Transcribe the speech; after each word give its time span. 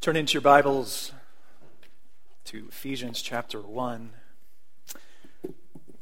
Turn 0.00 0.16
into 0.16 0.32
your 0.32 0.40
Bibles 0.40 1.12
to 2.46 2.68
Ephesians 2.70 3.20
chapter 3.20 3.60
1. 3.60 4.12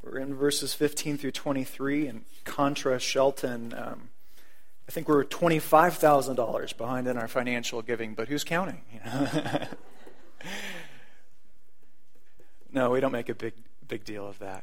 We're 0.05 0.19
in 0.19 0.37
verses 0.37 0.73
15 0.73 1.19
through 1.19 1.33
23, 1.33 2.07
and 2.07 2.25
Contra 2.45 3.01
Shelton, 3.01 3.75
um, 3.77 4.11
I 4.89 4.93
think 4.93 5.09
we're 5.09 5.25
$25,000 5.25 6.77
behind 6.77 7.09
in 7.09 7.19
our 7.19 7.27
financial 7.27 7.83
giving, 7.83 8.15
but 8.15 8.29
who's 8.29 8.45
counting? 8.45 8.83
no, 12.73 12.91
we 12.91 13.01
don't 13.01 13.11
make 13.11 13.29
a 13.29 13.35
big, 13.35 13.55
big 13.89 14.05
deal 14.05 14.29
of 14.29 14.39
that. 14.39 14.63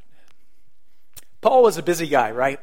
Paul 1.41 1.61
was 1.61 1.77
a 1.77 1.83
busy 1.83 2.07
guy, 2.07 2.31
right? 2.31 2.61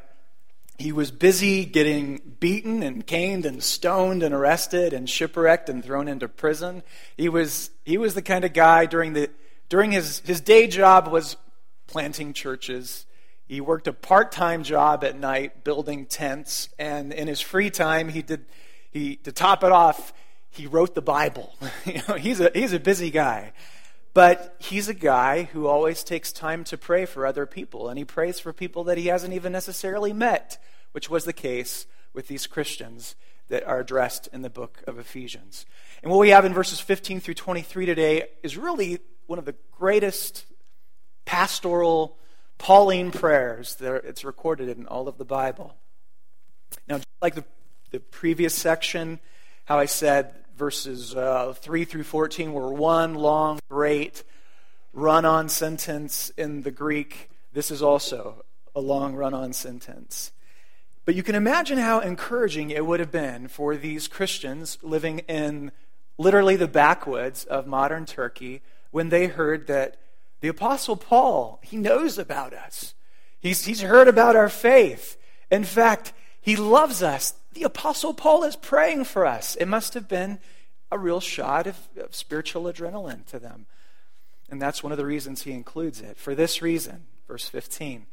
He 0.77 0.91
was 0.91 1.11
busy 1.11 1.65
getting 1.65 2.35
beaten 2.39 2.83
and 2.83 3.05
caned 3.05 3.45
and 3.45 3.63
stoned 3.63 4.23
and 4.23 4.33
arrested 4.33 4.93
and 4.93 5.09
shipwrecked 5.09 5.69
and 5.69 5.83
thrown 5.83 6.07
into 6.07 6.27
prison. 6.27 6.83
He 7.15 7.29
was, 7.29 7.69
he 7.85 7.97
was 7.97 8.15
the 8.15 8.21
kind 8.21 8.43
of 8.43 8.53
guy 8.53 8.85
during, 8.85 9.13
the, 9.13 9.29
during 9.69 9.91
his, 9.91 10.19
his 10.19 10.41
day 10.41 10.67
job 10.67 11.07
was 11.07 11.37
planting 11.87 12.33
churches. 12.33 13.05
He 13.45 13.61
worked 13.61 13.87
a 13.87 13.93
part-time 13.93 14.63
job 14.63 15.03
at 15.03 15.17
night 15.17 15.63
building 15.63 16.05
tents. 16.05 16.69
And 16.79 17.13
in 17.13 17.27
his 17.27 17.39
free 17.39 17.69
time, 17.69 18.09
he 18.09 18.21
did, 18.21 18.45
he, 18.91 19.17
to 19.17 19.31
top 19.31 19.63
it 19.63 19.71
off, 19.71 20.11
he 20.49 20.65
wrote 20.65 20.95
the 20.95 21.01
Bible. 21.01 21.55
you 21.85 22.01
know, 22.07 22.15
he's 22.15 22.39
a, 22.39 22.51
he's 22.53 22.73
a 22.73 22.79
busy 22.79 23.11
guy. 23.11 23.53
But 24.13 24.55
he's 24.59 24.87
a 24.87 24.93
guy 24.93 25.43
who 25.43 25.67
always 25.67 26.03
takes 26.03 26.31
time 26.31 26.63
to 26.65 26.77
pray 26.77 27.05
for 27.05 27.25
other 27.25 27.45
people, 27.45 27.89
and 27.89 27.97
he 27.97 28.05
prays 28.05 28.39
for 28.39 28.53
people 28.53 28.83
that 28.83 28.97
he 28.97 29.07
hasn't 29.07 29.33
even 29.33 29.51
necessarily 29.51 30.13
met, 30.13 30.61
which 30.91 31.09
was 31.09 31.25
the 31.25 31.33
case 31.33 31.87
with 32.13 32.27
these 32.27 32.45
Christians 32.45 33.15
that 33.49 33.65
are 33.65 33.79
addressed 33.79 34.27
in 34.31 34.43
the 34.43 34.49
book 34.49 34.83
of 34.87 34.99
Ephesians. 34.99 35.65
And 36.01 36.11
what 36.11 36.19
we 36.19 36.29
have 36.29 36.45
in 36.45 36.53
verses 36.53 36.79
15 36.79 37.21
through 37.21 37.33
23 37.33 37.85
today 37.85 38.27
is 38.43 38.55
really 38.55 38.99
one 39.25 39.39
of 39.39 39.45
the 39.45 39.55
greatest 39.71 40.45
pastoral 41.25 42.17
Pauline 42.59 43.11
prayers 43.11 43.75
that 43.75 44.05
it's 44.05 44.23
recorded 44.23 44.69
in 44.69 44.85
all 44.85 45.07
of 45.07 45.17
the 45.17 45.25
Bible. 45.25 45.75
Now, 46.87 46.99
like 47.21 47.35
the, 47.35 47.43
the 47.91 47.99
previous 47.99 48.53
section, 48.53 49.19
how 49.65 49.79
I 49.79 49.85
said 49.85 50.33
verses 50.63 51.13
uh, 51.13 51.53
3 51.57 51.83
through 51.83 52.05
14 52.05 52.53
were 52.53 52.71
one 52.71 53.15
long, 53.15 53.59
great 53.69 54.23
run 54.93 55.25
on 55.25 55.49
sentence 55.49 56.31
in 56.37 56.61
the 56.61 56.71
Greek. 56.71 57.29
This 57.51 57.69
is 57.69 57.81
also 57.83 58.45
a 58.73 58.79
long 58.79 59.13
run 59.13 59.33
on 59.33 59.51
sentence. 59.51 60.31
But 61.03 61.15
you 61.15 61.21
can 61.21 61.35
imagine 61.35 61.79
how 61.79 61.99
encouraging 61.99 62.69
it 62.69 62.85
would 62.85 63.01
have 63.01 63.11
been 63.11 63.49
for 63.49 63.75
these 63.75 64.07
Christians 64.07 64.77
living 64.81 65.19
in 65.27 65.73
literally 66.17 66.55
the 66.55 66.69
backwoods 66.69 67.43
of 67.43 67.67
modern 67.67 68.05
Turkey 68.05 68.61
when 68.91 69.09
they 69.09 69.27
heard 69.27 69.67
that 69.67 69.97
the 70.39 70.47
Apostle 70.47 70.95
Paul, 70.95 71.59
he 71.61 71.75
knows 71.75 72.17
about 72.17 72.53
us. 72.53 72.93
He's, 73.41 73.65
he's 73.65 73.81
heard 73.81 74.07
about 74.07 74.37
our 74.37 74.47
faith. 74.47 75.17
In 75.51 75.65
fact, 75.65 76.13
he 76.43 76.57
loves 76.57 77.01
us. 77.01 77.35
The 77.53 77.63
Apostle 77.63 78.13
Paul 78.13 78.43
is 78.43 78.57
praying 78.57 79.05
for 79.05 79.25
us. 79.25 79.55
It 79.55 79.65
must 79.65 79.93
have 79.93 80.09
been 80.09 80.39
a 80.91 80.97
real 80.97 81.21
shot 81.21 81.67
of, 81.67 81.77
of 81.97 82.13
spiritual 82.13 82.63
adrenaline 82.63 83.25
to 83.27 83.39
them. 83.39 83.65
And 84.49 84.61
that's 84.61 84.83
one 84.83 84.91
of 84.91 84.97
the 84.97 85.05
reasons 85.05 85.43
he 85.43 85.53
includes 85.53 86.01
it. 86.01 86.17
For 86.17 86.35
this 86.35 86.61
reason, 86.61 87.05
verse 87.29 87.47
15, 87.47 88.07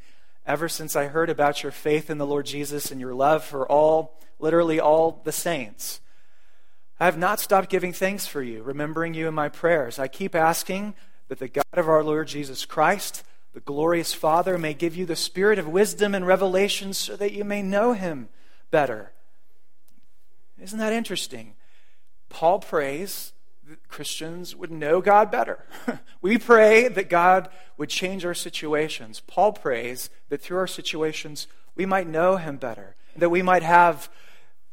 ever 0.47 0.69
since 0.69 0.95
I 0.95 1.07
heard 1.07 1.29
about 1.29 1.65
your 1.65 1.73
faith 1.73 2.09
in 2.09 2.19
the 2.19 2.27
Lord 2.27 2.47
Jesus 2.47 2.93
and 2.93 3.01
your 3.01 3.15
love 3.15 3.43
for 3.43 3.67
all, 3.71 4.17
literally 4.39 4.79
all 4.79 5.21
the 5.25 5.33
saints, 5.33 6.01
I 7.01 7.07
have 7.07 7.19
not 7.19 7.41
stopped 7.41 7.69
giving 7.69 7.93
thanks 7.93 8.27
for 8.27 8.43
you, 8.43 8.63
remembering 8.63 9.13
you 9.13 9.27
in 9.27 9.35
my 9.35 9.49
prayers. 9.49 9.99
I 9.99 10.07
keep 10.07 10.37
asking 10.37 10.95
that 11.27 11.41
the 11.41 11.49
God 11.49 11.65
of 11.73 11.89
our 11.89 12.05
Lord 12.05 12.29
Jesus 12.29 12.65
Christ, 12.65 13.25
the 13.53 13.61
glorious 13.61 14.15
Father, 14.15 14.57
may 14.57 14.75
give 14.75 14.95
you 14.95 15.07
the 15.07 15.17
spirit 15.17 15.59
of 15.59 15.67
wisdom 15.69 16.15
and 16.15 16.27
revelation 16.27 16.93
so 16.95 17.17
that 17.17 17.33
you 17.33 17.45
may 17.45 17.63
know 17.63 17.93
him 17.93 18.29
better. 18.71 19.13
Isn't 20.61 20.79
that 20.79 20.93
interesting? 20.93 21.55
Paul 22.29 22.61
prays 22.61 23.33
that 23.69 23.89
Christians 23.89 24.55
would 24.55 24.71
know 24.71 25.01
God 25.01 25.31
better. 25.31 25.65
we 26.23 26.39
pray 26.39 26.89
that 26.89 27.09
God 27.09 27.49
would 27.77 27.89
change 27.89 28.25
our 28.25 28.35
situations. 28.35 29.23
Paul 29.27 29.53
prays 29.53 30.11
that 30.29 30.41
through 30.41 30.59
our 30.59 30.67
situations 30.67 31.47
we 31.75 31.87
might 31.87 32.07
know 32.07 32.37
him 32.37 32.57
better, 32.57 32.95
that 33.17 33.31
we 33.31 33.43
might 33.43 33.63
have, 33.63 34.09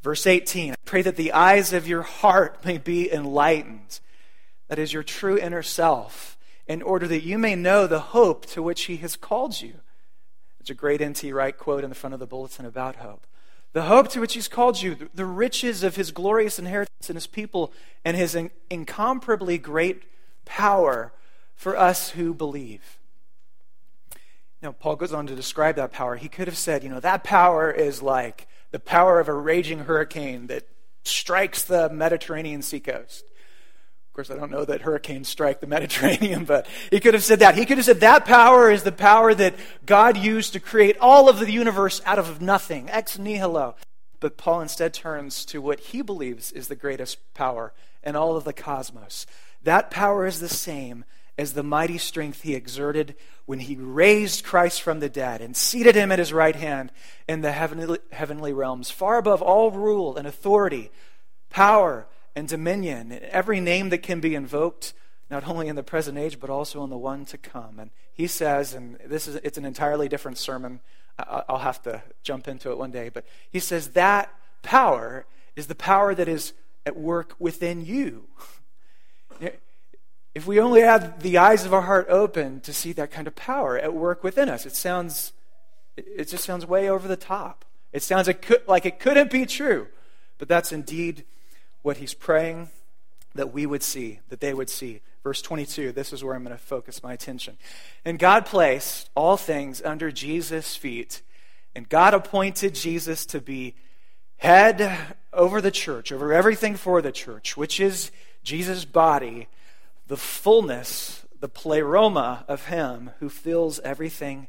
verse 0.01 0.27
18, 0.27 0.73
I 0.73 0.75
pray 0.85 1.01
that 1.01 1.15
the 1.15 1.31
eyes 1.31 1.73
of 1.73 1.87
your 1.87 2.01
heart 2.03 2.63
may 2.65 2.77
be 2.77 3.11
enlightened, 3.11 3.99
that 4.67 4.79
is, 4.79 4.93
your 4.93 5.03
true 5.03 5.37
inner 5.37 5.63
self, 5.63 6.36
in 6.67 6.81
order 6.81 7.07
that 7.07 7.23
you 7.23 7.37
may 7.37 7.55
know 7.55 7.87
the 7.87 7.99
hope 7.99 8.45
to 8.47 8.61
which 8.61 8.83
he 8.83 8.97
has 8.97 9.15
called 9.15 9.61
you. 9.61 9.75
It's 10.59 10.69
a 10.69 10.73
great 10.73 11.01
N.T. 11.01 11.31
Wright 11.31 11.57
quote 11.57 11.83
in 11.83 11.89
the 11.89 11.95
front 11.95 12.13
of 12.13 12.19
the 12.19 12.27
bulletin 12.27 12.65
about 12.65 12.97
hope 12.97 13.25
the 13.77 13.83
hope 13.83 14.07
to 14.09 14.19
which 14.19 14.33
he's 14.33 14.47
called 14.47 14.81
you, 14.81 15.09
the 15.13 15.25
riches 15.25 15.83
of 15.83 15.95
his 15.95 16.11
glorious 16.11 16.57
inheritance 16.57 17.09
in 17.09 17.15
his 17.15 17.27
people, 17.27 17.71
and 18.03 18.17
his 18.17 18.35
incomparably 18.71 19.59
great 19.59 20.01
power 20.45 21.13
for 21.55 21.77
us 21.77 22.09
who 22.09 22.33
believe. 22.33 22.97
Now, 24.63 24.71
Paul 24.71 24.95
goes 24.95 25.13
on 25.13 25.27
to 25.27 25.35
describe 25.35 25.75
that 25.75 25.91
power. 25.91 26.15
He 26.15 26.27
could 26.27 26.47
have 26.47 26.57
said, 26.57 26.83
you 26.83 26.89
know, 26.89 26.99
that 26.99 27.23
power 27.23 27.69
is 27.69 28.01
like 28.01 28.47
the 28.71 28.79
power 28.79 29.19
of 29.19 29.27
a 29.27 29.33
raging 29.33 29.79
hurricane 29.79 30.47
that 30.47 30.67
strikes 31.03 31.61
the 31.61 31.89
Mediterranean 31.89 32.63
seacoast 32.63 33.25
course, 34.17 34.31
I 34.31 34.35
don't 34.35 34.51
know 34.51 34.65
that 34.65 34.81
hurricanes 34.81 35.29
strike 35.29 35.59
the 35.59 35.67
Mediterranean, 35.77 36.43
but 36.43 36.67
he 36.89 36.99
could 36.99 37.13
have 37.13 37.23
said 37.23 37.39
that. 37.39 37.55
He 37.55 37.65
could 37.65 37.77
have 37.77 37.85
said 37.85 37.99
that 37.99 38.25
power 38.25 38.71
is 38.71 38.81
the 38.81 38.91
power 38.91 39.33
that 39.35 39.53
God 39.85 40.17
used 40.17 40.53
to 40.53 40.59
create 40.59 40.97
all 40.99 41.29
of 41.29 41.39
the 41.39 41.51
universe 41.51 42.01
out 42.03 42.17
of 42.17 42.41
nothing, 42.41 42.89
ex 42.89 43.19
nihilo. 43.19 43.75
But 44.19 44.35
Paul 44.35 44.61
instead 44.61 44.95
turns 44.95 45.45
to 45.45 45.61
what 45.61 45.79
he 45.79 46.01
believes 46.01 46.51
is 46.51 46.67
the 46.67 46.75
greatest 46.75 47.19
power 47.35 47.73
in 48.03 48.15
all 48.15 48.35
of 48.35 48.43
the 48.43 48.53
cosmos. 48.53 49.27
That 49.61 49.91
power 49.91 50.25
is 50.25 50.39
the 50.39 50.49
same 50.49 51.05
as 51.37 51.53
the 51.53 51.61
mighty 51.61 51.99
strength 51.99 52.41
he 52.41 52.55
exerted 52.55 53.13
when 53.45 53.59
he 53.59 53.75
raised 53.75 54.43
Christ 54.43 54.81
from 54.81 54.99
the 54.99 55.09
dead 55.09 55.41
and 55.41 55.55
seated 55.55 55.93
him 55.93 56.11
at 56.11 56.17
his 56.17 56.33
right 56.33 56.55
hand 56.55 56.91
in 57.27 57.41
the 57.41 57.51
heavenly, 57.51 57.99
heavenly 58.11 58.51
realms, 58.51 58.89
far 58.89 59.19
above 59.19 59.43
all 59.43 59.69
rule 59.69 60.17
and 60.17 60.27
authority, 60.27 60.89
power, 61.51 62.07
and 62.37 62.47
dominion, 62.47 63.19
every 63.31 63.59
name 63.59 63.89
that 63.89 64.03
can 64.03 64.19
be 64.19 64.35
invoked, 64.35 64.93
not 65.27 65.47
only 65.47 65.67
in 65.67 65.75
the 65.75 65.81
present 65.81 66.19
age, 66.19 66.39
but 66.39 66.51
also 66.51 66.83
in 66.83 66.91
the 66.91 66.97
one 66.97 67.25
to 67.25 67.35
come. 67.35 67.79
And 67.79 67.89
he 68.13 68.27
says, 68.27 68.75
and 68.75 68.95
this 69.03 69.27
is 69.27 69.37
it's 69.37 69.57
an 69.57 69.65
entirely 69.65 70.07
different 70.07 70.37
sermon. 70.37 70.79
I'll 71.17 71.57
have 71.57 71.81
to 71.81 72.03
jump 72.21 72.47
into 72.47 72.69
it 72.69 72.77
one 72.77 72.91
day, 72.91 73.09
but 73.09 73.25
he 73.49 73.59
says 73.59 73.89
that 73.89 74.31
power 74.61 75.25
is 75.55 75.65
the 75.65 75.73
power 75.73 76.13
that 76.13 76.27
is 76.27 76.53
at 76.85 76.95
work 76.95 77.33
within 77.39 77.83
you. 77.83 78.27
If 80.35 80.45
we 80.45 80.59
only 80.59 80.81
had 80.81 81.21
the 81.21 81.39
eyes 81.39 81.65
of 81.65 81.73
our 81.73 81.81
heart 81.81 82.05
open 82.07 82.61
to 82.61 82.71
see 82.71 82.93
that 82.93 83.09
kind 83.09 83.25
of 83.25 83.35
power 83.35 83.79
at 83.79 83.95
work 83.95 84.23
within 84.23 84.47
us, 84.47 84.67
it 84.67 84.75
sounds, 84.75 85.33
it 85.97 86.25
just 86.25 86.45
sounds 86.45 86.67
way 86.67 86.87
over 86.87 87.07
the 87.07 87.17
top. 87.17 87.65
It 87.93 88.03
sounds 88.03 88.27
like 88.67 88.85
it 88.85 88.99
couldn't 88.99 89.31
be 89.31 89.47
true, 89.47 89.87
but 90.37 90.47
that's 90.47 90.71
indeed 90.71 91.25
what 91.81 91.97
he's 91.97 92.13
praying 92.13 92.69
that 93.35 93.53
we 93.53 93.65
would 93.65 93.83
see, 93.83 94.19
that 94.29 94.39
they 94.39 94.53
would 94.53 94.69
see. 94.69 95.01
Verse 95.23 95.41
22, 95.41 95.91
this 95.91 96.13
is 96.13 96.23
where 96.23 96.35
I'm 96.35 96.43
going 96.43 96.55
to 96.55 96.61
focus 96.61 97.03
my 97.03 97.13
attention. 97.13 97.57
And 98.05 98.19
God 98.19 98.45
placed 98.45 99.09
all 99.15 99.37
things 99.37 99.81
under 99.81 100.11
Jesus' 100.11 100.75
feet, 100.75 101.21
and 101.75 101.87
God 101.87 102.13
appointed 102.13 102.75
Jesus 102.75 103.25
to 103.27 103.39
be 103.39 103.75
head 104.37 105.15
over 105.33 105.61
the 105.61 105.71
church, 105.71 106.11
over 106.11 106.33
everything 106.33 106.75
for 106.75 107.01
the 107.01 107.11
church, 107.11 107.57
which 107.57 107.79
is 107.79 108.11
Jesus' 108.43 108.85
body, 108.85 109.47
the 110.07 110.17
fullness, 110.17 111.25
the 111.39 111.49
pleroma 111.49 112.45
of 112.47 112.65
Him 112.65 113.11
who 113.19 113.29
fills 113.29 113.79
everything 113.81 114.47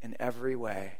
in 0.00 0.16
every 0.18 0.56
way. 0.56 0.98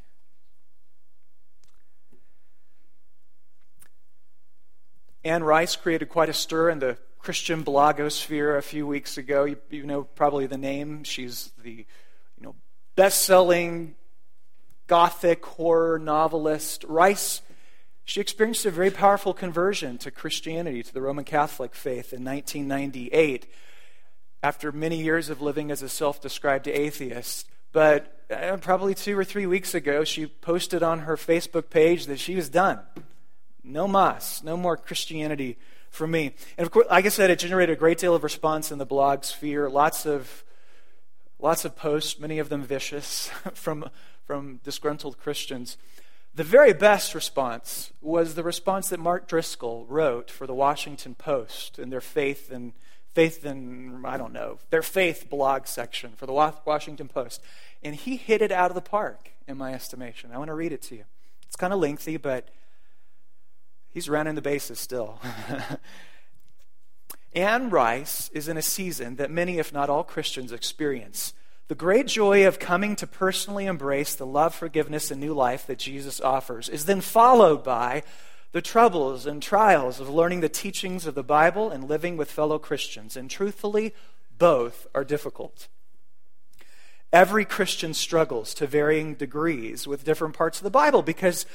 Anne 5.26 5.43
Rice 5.43 5.75
created 5.75 6.08
quite 6.08 6.28
a 6.28 6.32
stir 6.32 6.70
in 6.70 6.78
the 6.78 6.96
Christian 7.19 7.64
blogosphere 7.64 8.56
a 8.56 8.62
few 8.62 8.87
weeks 8.87 9.19
ago. 9.19 9.44
You, 9.44 9.56
you 9.70 9.84
know 9.84 10.05
probably 10.05 10.46
the 10.46 10.56
name. 10.56 11.02
She's 11.02 11.52
the 11.62 11.84
you 12.38 12.43
know 12.43 12.55
best-selling 12.94 13.96
gothic 14.87 15.44
horror 15.44 15.99
novelist. 15.99 16.84
Rice 16.84 17.43
she 18.05 18.20
experienced 18.20 18.64
a 18.64 18.70
very 18.70 18.93
powerful 18.93 19.34
conversion 19.34 19.99
to 19.99 20.12
Christianity, 20.12 20.84
to 20.84 20.94
the 20.94 21.02
Roman 21.02 21.25
Catholic 21.25 21.75
faith 21.75 22.12
in 22.12 22.25
1998 22.25 23.52
after 24.44 24.70
many 24.70 25.02
years 25.02 25.28
of 25.28 25.43
living 25.43 25.73
as 25.73 25.82
a 25.82 25.88
self 25.88 26.20
described 26.20 26.69
atheist. 26.69 27.49
But 27.73 28.25
uh, 28.31 28.58
probably 28.58 28.94
two 28.94 29.19
or 29.19 29.25
three 29.25 29.46
weeks 29.46 29.75
ago, 29.75 30.05
she 30.05 30.26
posted 30.26 30.84
on 30.84 31.00
her 31.00 31.17
Facebook 31.17 31.69
page 31.69 32.06
that 32.06 32.20
she 32.20 32.37
was 32.37 32.49
done 32.49 32.78
No 33.66 33.88
mas, 33.88 34.42
no 34.42 34.56
more 34.56 34.76
Christianity 34.76 35.58
for 35.90 36.06
me. 36.06 36.34
And 36.56 36.66
of 36.66 36.72
course, 36.72 36.86
like 36.88 37.04
I 37.04 37.08
said, 37.08 37.30
it 37.30 37.38
generated 37.38 37.76
a 37.76 37.78
great 37.78 37.98
deal 37.98 38.14
of 38.14 38.22
response 38.22 38.70
in 38.70 38.78
the 38.78 38.86
blog 38.86 39.24
sphere. 39.24 39.68
Lots 39.68 40.06
of 40.06 40.44
lots 41.38 41.64
of 41.64 41.76
posts, 41.76 42.18
many 42.18 42.38
of 42.38 42.48
them 42.48 42.62
vicious, 42.62 43.28
from 43.54 43.90
from 44.24 44.60
disgruntled 44.62 45.18
Christians. 45.18 45.76
The 46.34 46.44
very 46.44 46.74
best 46.74 47.14
response 47.14 47.92
was 48.02 48.34
the 48.34 48.42
response 48.42 48.90
that 48.90 49.00
Mark 49.00 49.26
Driscoll 49.26 49.86
wrote 49.86 50.30
for 50.30 50.46
the 50.46 50.54
Washington 50.54 51.14
Post 51.14 51.78
in 51.78 51.90
their 51.90 52.00
faith 52.00 52.50
and 52.50 52.72
faith 53.14 53.46
and 53.46 54.06
I 54.06 54.18
don't 54.18 54.34
know 54.34 54.58
their 54.68 54.82
faith 54.82 55.30
blog 55.30 55.66
section 55.66 56.12
for 56.16 56.26
the 56.26 56.32
Washington 56.32 57.08
Post, 57.08 57.42
and 57.82 57.94
he 57.94 58.16
hit 58.16 58.42
it 58.42 58.52
out 58.52 58.70
of 58.70 58.74
the 58.74 58.82
park 58.82 59.30
in 59.48 59.56
my 59.56 59.72
estimation. 59.72 60.30
I 60.32 60.38
want 60.38 60.48
to 60.48 60.54
read 60.54 60.72
it 60.72 60.82
to 60.82 60.96
you. 60.96 61.04
It's 61.46 61.56
kind 61.56 61.72
of 61.72 61.78
lengthy, 61.80 62.18
but 62.18 62.48
he's 63.96 64.10
running 64.10 64.34
the 64.34 64.43
bases 64.43 64.78
still. 64.78 65.19
Anne 67.34 67.70
Rice 67.70 68.28
is 68.34 68.46
in 68.46 68.58
a 68.58 68.62
season 68.62 69.16
that 69.16 69.31
many, 69.31 69.56
if 69.56 69.72
not 69.72 69.88
all, 69.88 70.04
Christians 70.04 70.52
experience. 70.52 71.32
The 71.69 71.75
great 71.75 72.06
joy 72.06 72.46
of 72.46 72.58
coming 72.58 72.94
to 72.96 73.06
personally 73.06 73.64
embrace 73.64 74.14
the 74.14 74.26
love, 74.26 74.54
forgiveness, 74.54 75.10
and 75.10 75.19
new 75.19 75.32
life 75.32 75.66
that 75.66 75.78
Jesus 75.78 76.20
offers 76.20 76.69
is 76.69 76.84
then 76.84 77.00
followed 77.00 77.64
by 77.64 78.02
the 78.52 78.60
troubles 78.60 79.25
and 79.25 79.43
trials 79.43 79.99
of 79.99 80.10
learning 80.10 80.40
the 80.40 80.50
teachings 80.50 81.06
of 81.06 81.14
the 81.14 81.25
Bible 81.25 81.70
and 81.70 81.88
living 81.88 82.19
with 82.19 82.31
fellow 82.31 82.58
Christians. 82.58 83.16
And 83.16 83.31
truthfully, 83.31 83.94
both 84.37 84.87
are 84.94 85.04
difficult. 85.04 85.69
Every 87.14 87.46
Christian 87.46 87.94
struggles 87.94 88.52
to 88.54 88.66
varying 88.66 89.14
degrees 89.14 89.87
with 89.87 90.04
different 90.04 90.37
parts 90.37 90.58
of 90.58 90.64
the 90.64 90.70
Bible 90.70 91.00
because 91.00 91.46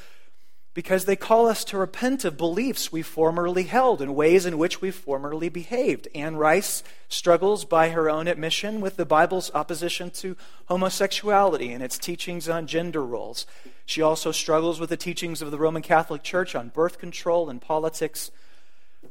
because 0.73 1.05
they 1.05 1.15
call 1.15 1.47
us 1.47 1.63
to 1.65 1.77
repent 1.77 2.23
of 2.23 2.37
beliefs 2.37 2.91
we 2.91 3.01
formerly 3.01 3.63
held 3.63 4.01
and 4.01 4.15
ways 4.15 4.45
in 4.45 4.57
which 4.57 4.81
we 4.81 4.89
formerly 4.89 5.49
behaved. 5.49 6.07
Anne 6.15 6.37
Rice 6.37 6.81
struggles 7.09 7.65
by 7.65 7.89
her 7.89 8.09
own 8.09 8.27
admission 8.27 8.79
with 8.79 8.95
the 8.95 9.05
Bible's 9.05 9.51
opposition 9.53 10.09
to 10.11 10.37
homosexuality 10.65 11.73
and 11.73 11.83
its 11.83 11.97
teachings 11.97 12.47
on 12.47 12.67
gender 12.67 13.05
roles. 13.05 13.45
She 13.85 14.01
also 14.01 14.31
struggles 14.31 14.79
with 14.79 14.89
the 14.89 14.97
teachings 14.97 15.41
of 15.41 15.51
the 15.51 15.57
Roman 15.57 15.81
Catholic 15.81 16.23
Church 16.23 16.55
on 16.55 16.69
birth 16.69 16.97
control 16.97 17.49
and 17.49 17.61
politics. 17.61 18.31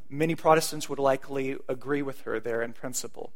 Many 0.09 0.33
Protestants 0.33 0.89
would 0.89 0.99
likely 0.99 1.57
agree 1.69 2.01
with 2.01 2.21
her 2.21 2.39
there 2.39 2.63
in 2.63 2.73
principle. 2.73 3.31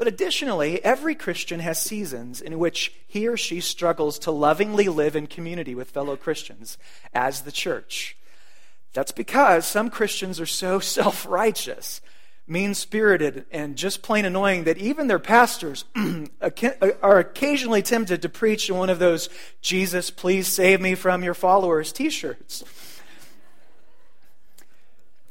But 0.00 0.08
additionally, 0.08 0.82
every 0.82 1.14
Christian 1.14 1.60
has 1.60 1.78
seasons 1.78 2.40
in 2.40 2.58
which 2.58 2.90
he 3.06 3.28
or 3.28 3.36
she 3.36 3.60
struggles 3.60 4.18
to 4.20 4.30
lovingly 4.30 4.88
live 4.88 5.14
in 5.14 5.26
community 5.26 5.74
with 5.74 5.90
fellow 5.90 6.16
Christians 6.16 6.78
as 7.12 7.42
the 7.42 7.52
church. 7.52 8.16
That's 8.94 9.12
because 9.12 9.66
some 9.66 9.90
Christians 9.90 10.40
are 10.40 10.46
so 10.46 10.80
self 10.96 11.26
righteous, 11.26 12.00
mean 12.46 12.72
spirited, 12.72 13.44
and 13.52 13.76
just 13.76 14.00
plain 14.00 14.24
annoying 14.24 14.64
that 14.64 14.78
even 14.78 15.06
their 15.06 15.18
pastors 15.18 15.84
are 17.02 17.18
occasionally 17.18 17.82
tempted 17.82 18.22
to 18.22 18.30
preach 18.30 18.70
in 18.70 18.76
one 18.76 18.88
of 18.88 19.00
those 19.00 19.28
Jesus, 19.60 20.10
please 20.10 20.48
save 20.48 20.80
me 20.80 20.94
from 20.94 21.22
your 21.22 21.34
followers 21.34 21.92
t 21.92 22.08
shirts. 22.08 22.64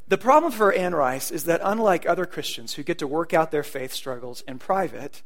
The 0.10 0.18
problem 0.18 0.52
for 0.52 0.74
Anne 0.74 0.96
Rice 0.96 1.30
is 1.30 1.44
that 1.44 1.62
unlike 1.64 2.10
other 2.10 2.26
Christians 2.26 2.74
who 2.74 2.84
get 2.84 2.98
to 2.98 3.08
work 3.08 3.32
out 3.32 3.52
their 3.52 3.64
faith 3.64 3.94
struggles 3.94 4.42
in 4.48 4.58
private, 4.58 5.22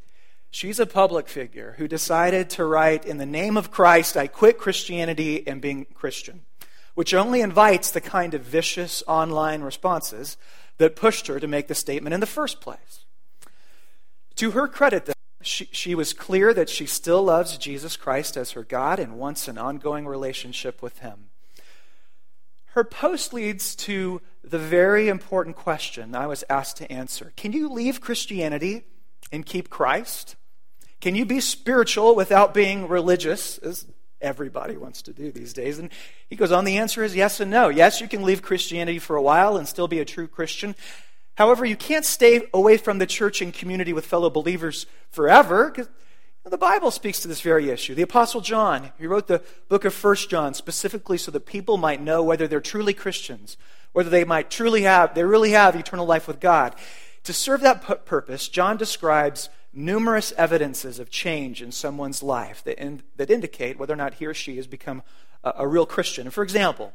she's 0.52 0.78
a 0.78 0.86
public 0.86 1.30
figure 1.30 1.76
who 1.78 1.88
decided 1.88 2.50
to 2.52 2.66
write, 2.66 3.06
In 3.06 3.18
the 3.18 3.26
name 3.26 3.56
of 3.56 3.72
Christ, 3.72 4.18
I 4.18 4.28
quit 4.28 4.58
Christianity 4.58 5.48
and 5.48 5.62
being 5.62 5.86
Christian, 5.94 6.42
which 6.96 7.14
only 7.14 7.40
invites 7.40 7.92
the 7.92 8.02
kind 8.02 8.34
of 8.34 8.42
vicious 8.42 9.02
online 9.08 9.62
responses 9.62 10.36
that 10.80 10.98
pushed 10.98 11.28
her 11.28 11.40
to 11.40 11.48
make 11.48 11.70
the 11.70 11.76
statement 11.76 12.14
in 12.14 12.20
the 12.20 12.26
first 12.26 12.60
place. 12.60 13.06
To 14.36 14.52
her 14.52 14.68
credit, 14.68 15.06
though, 15.06 15.14
she, 15.42 15.70
she 15.72 15.96
was 15.96 16.12
clear 16.12 16.54
that 16.54 16.70
she 16.70 16.88
still 16.88 17.24
loves 17.24 17.58
Jesus 17.58 17.96
Christ 17.96 18.36
as 18.36 18.52
her 18.52 18.64
God 18.66 19.00
and 19.00 19.18
wants 19.18 19.48
an 19.48 19.58
ongoing 19.58 20.08
relationship 20.08 20.82
with 20.82 21.00
Him. 21.00 21.30
Her 22.74 22.84
post 22.84 23.34
leads 23.34 23.76
to 23.78 24.22
the 24.44 24.60
very 24.60 25.08
important 25.08 25.56
question 25.56 26.16
I 26.16 26.28
was 26.28 26.44
asked 26.50 26.78
to 26.78 26.92
answer 26.92 27.34
Can 27.36 27.54
you 27.54 27.70
leave 27.70 28.02
Christianity 28.02 28.84
and 29.32 29.46
keep 29.46 29.70
Christ? 29.70 30.36
Can 31.02 31.16
you 31.16 31.26
be 31.26 31.42
spiritual 31.42 32.16
without 32.16 32.54
being 32.54 32.88
religious, 32.88 33.58
as 33.58 33.86
everybody 34.22 34.78
wants 34.78 35.02
to 35.04 35.14
do 35.14 35.32
these 35.32 35.52
days? 35.52 35.80
And 35.80 35.90
he 36.30 36.36
goes 36.36 36.52
on, 36.52 36.64
the 36.64 36.78
answer 36.78 37.04
is 37.04 37.16
yes 37.16 37.40
and 37.40 37.52
no. 37.52 37.68
Yes, 37.68 38.00
you 38.00 38.08
can 38.08 38.24
leave 38.24 38.42
Christianity 38.42 39.00
for 39.00 39.16
a 39.16 39.22
while 39.22 39.58
and 39.58 39.68
still 39.68 39.90
be 39.90 40.00
a 40.00 40.06
true 40.06 40.28
Christian. 40.28 40.76
However, 41.36 41.66
you 41.66 41.76
can't 41.76 42.06
stay 42.06 42.44
away 42.54 42.78
from 42.78 43.00
the 43.00 43.06
church 43.06 43.42
and 43.42 43.54
community 43.54 43.92
with 43.92 44.06
fellow 44.06 44.30
believers 44.30 44.86
forever, 45.10 45.72
because 45.72 45.90
the 46.46 46.58
Bible 46.58 46.92
speaks 46.92 47.20
to 47.22 47.28
this 47.28 47.42
very 47.42 47.70
issue. 47.70 47.96
The 47.96 48.02
Apostle 48.02 48.42
John, 48.42 48.92
he 49.00 49.08
wrote 49.08 49.28
the 49.28 49.42
book 49.70 49.86
of 49.86 49.94
First 49.94 50.30
John 50.30 50.54
specifically 50.54 51.18
so 51.18 51.32
that 51.32 51.46
people 51.46 51.78
might 51.78 52.02
know 52.02 52.24
whether 52.24 52.48
they're 52.48 52.62
truly 52.62 52.94
Christians, 52.94 53.58
whether 53.94 54.10
they 54.10 54.26
might 54.26 54.52
truly 54.52 54.84
have, 54.84 55.16
they 55.16 55.24
really 55.24 55.52
have 55.52 55.76
eternal 55.76 56.06
life 56.06 56.28
with 56.28 56.40
God. 56.40 56.76
To 57.24 57.34
serve 57.34 57.62
that 57.62 58.06
purpose, 58.06 58.50
John 58.50 58.76
describes 58.76 59.50
numerous 59.72 60.34
evidences 60.38 61.00
of 61.00 61.10
change 61.10 61.62
in 61.62 61.72
someone's 61.72 62.22
life 62.22 62.64
that, 62.66 62.78
in, 62.78 63.02
that 63.16 63.30
indicate 63.30 63.80
whether 63.80 63.94
or 63.94 63.98
not 63.98 64.16
he 64.16 64.26
or 64.26 64.34
she 64.34 64.58
has 64.58 64.68
become 64.68 65.02
a, 65.44 65.54
a 65.58 65.68
real 65.68 65.86
Christian. 65.86 66.30
For 66.30 66.44
example, 66.44 66.94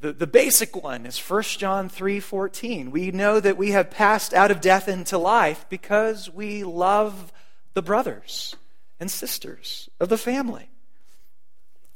the, 0.00 0.12
the 0.12 0.26
basic 0.26 0.76
one 0.76 1.06
is 1.06 1.18
1 1.18 1.42
John 1.42 1.88
3:14. 1.88 2.90
We 2.90 3.10
know 3.10 3.40
that 3.40 3.56
we 3.56 3.70
have 3.72 3.90
passed 3.90 4.34
out 4.34 4.50
of 4.50 4.60
death 4.60 4.88
into 4.88 5.18
life 5.18 5.66
because 5.68 6.30
we 6.30 6.64
love 6.64 7.32
the 7.74 7.82
brothers 7.82 8.56
and 9.00 9.10
sisters 9.10 9.88
of 9.98 10.08
the 10.08 10.18
family. 10.18 10.68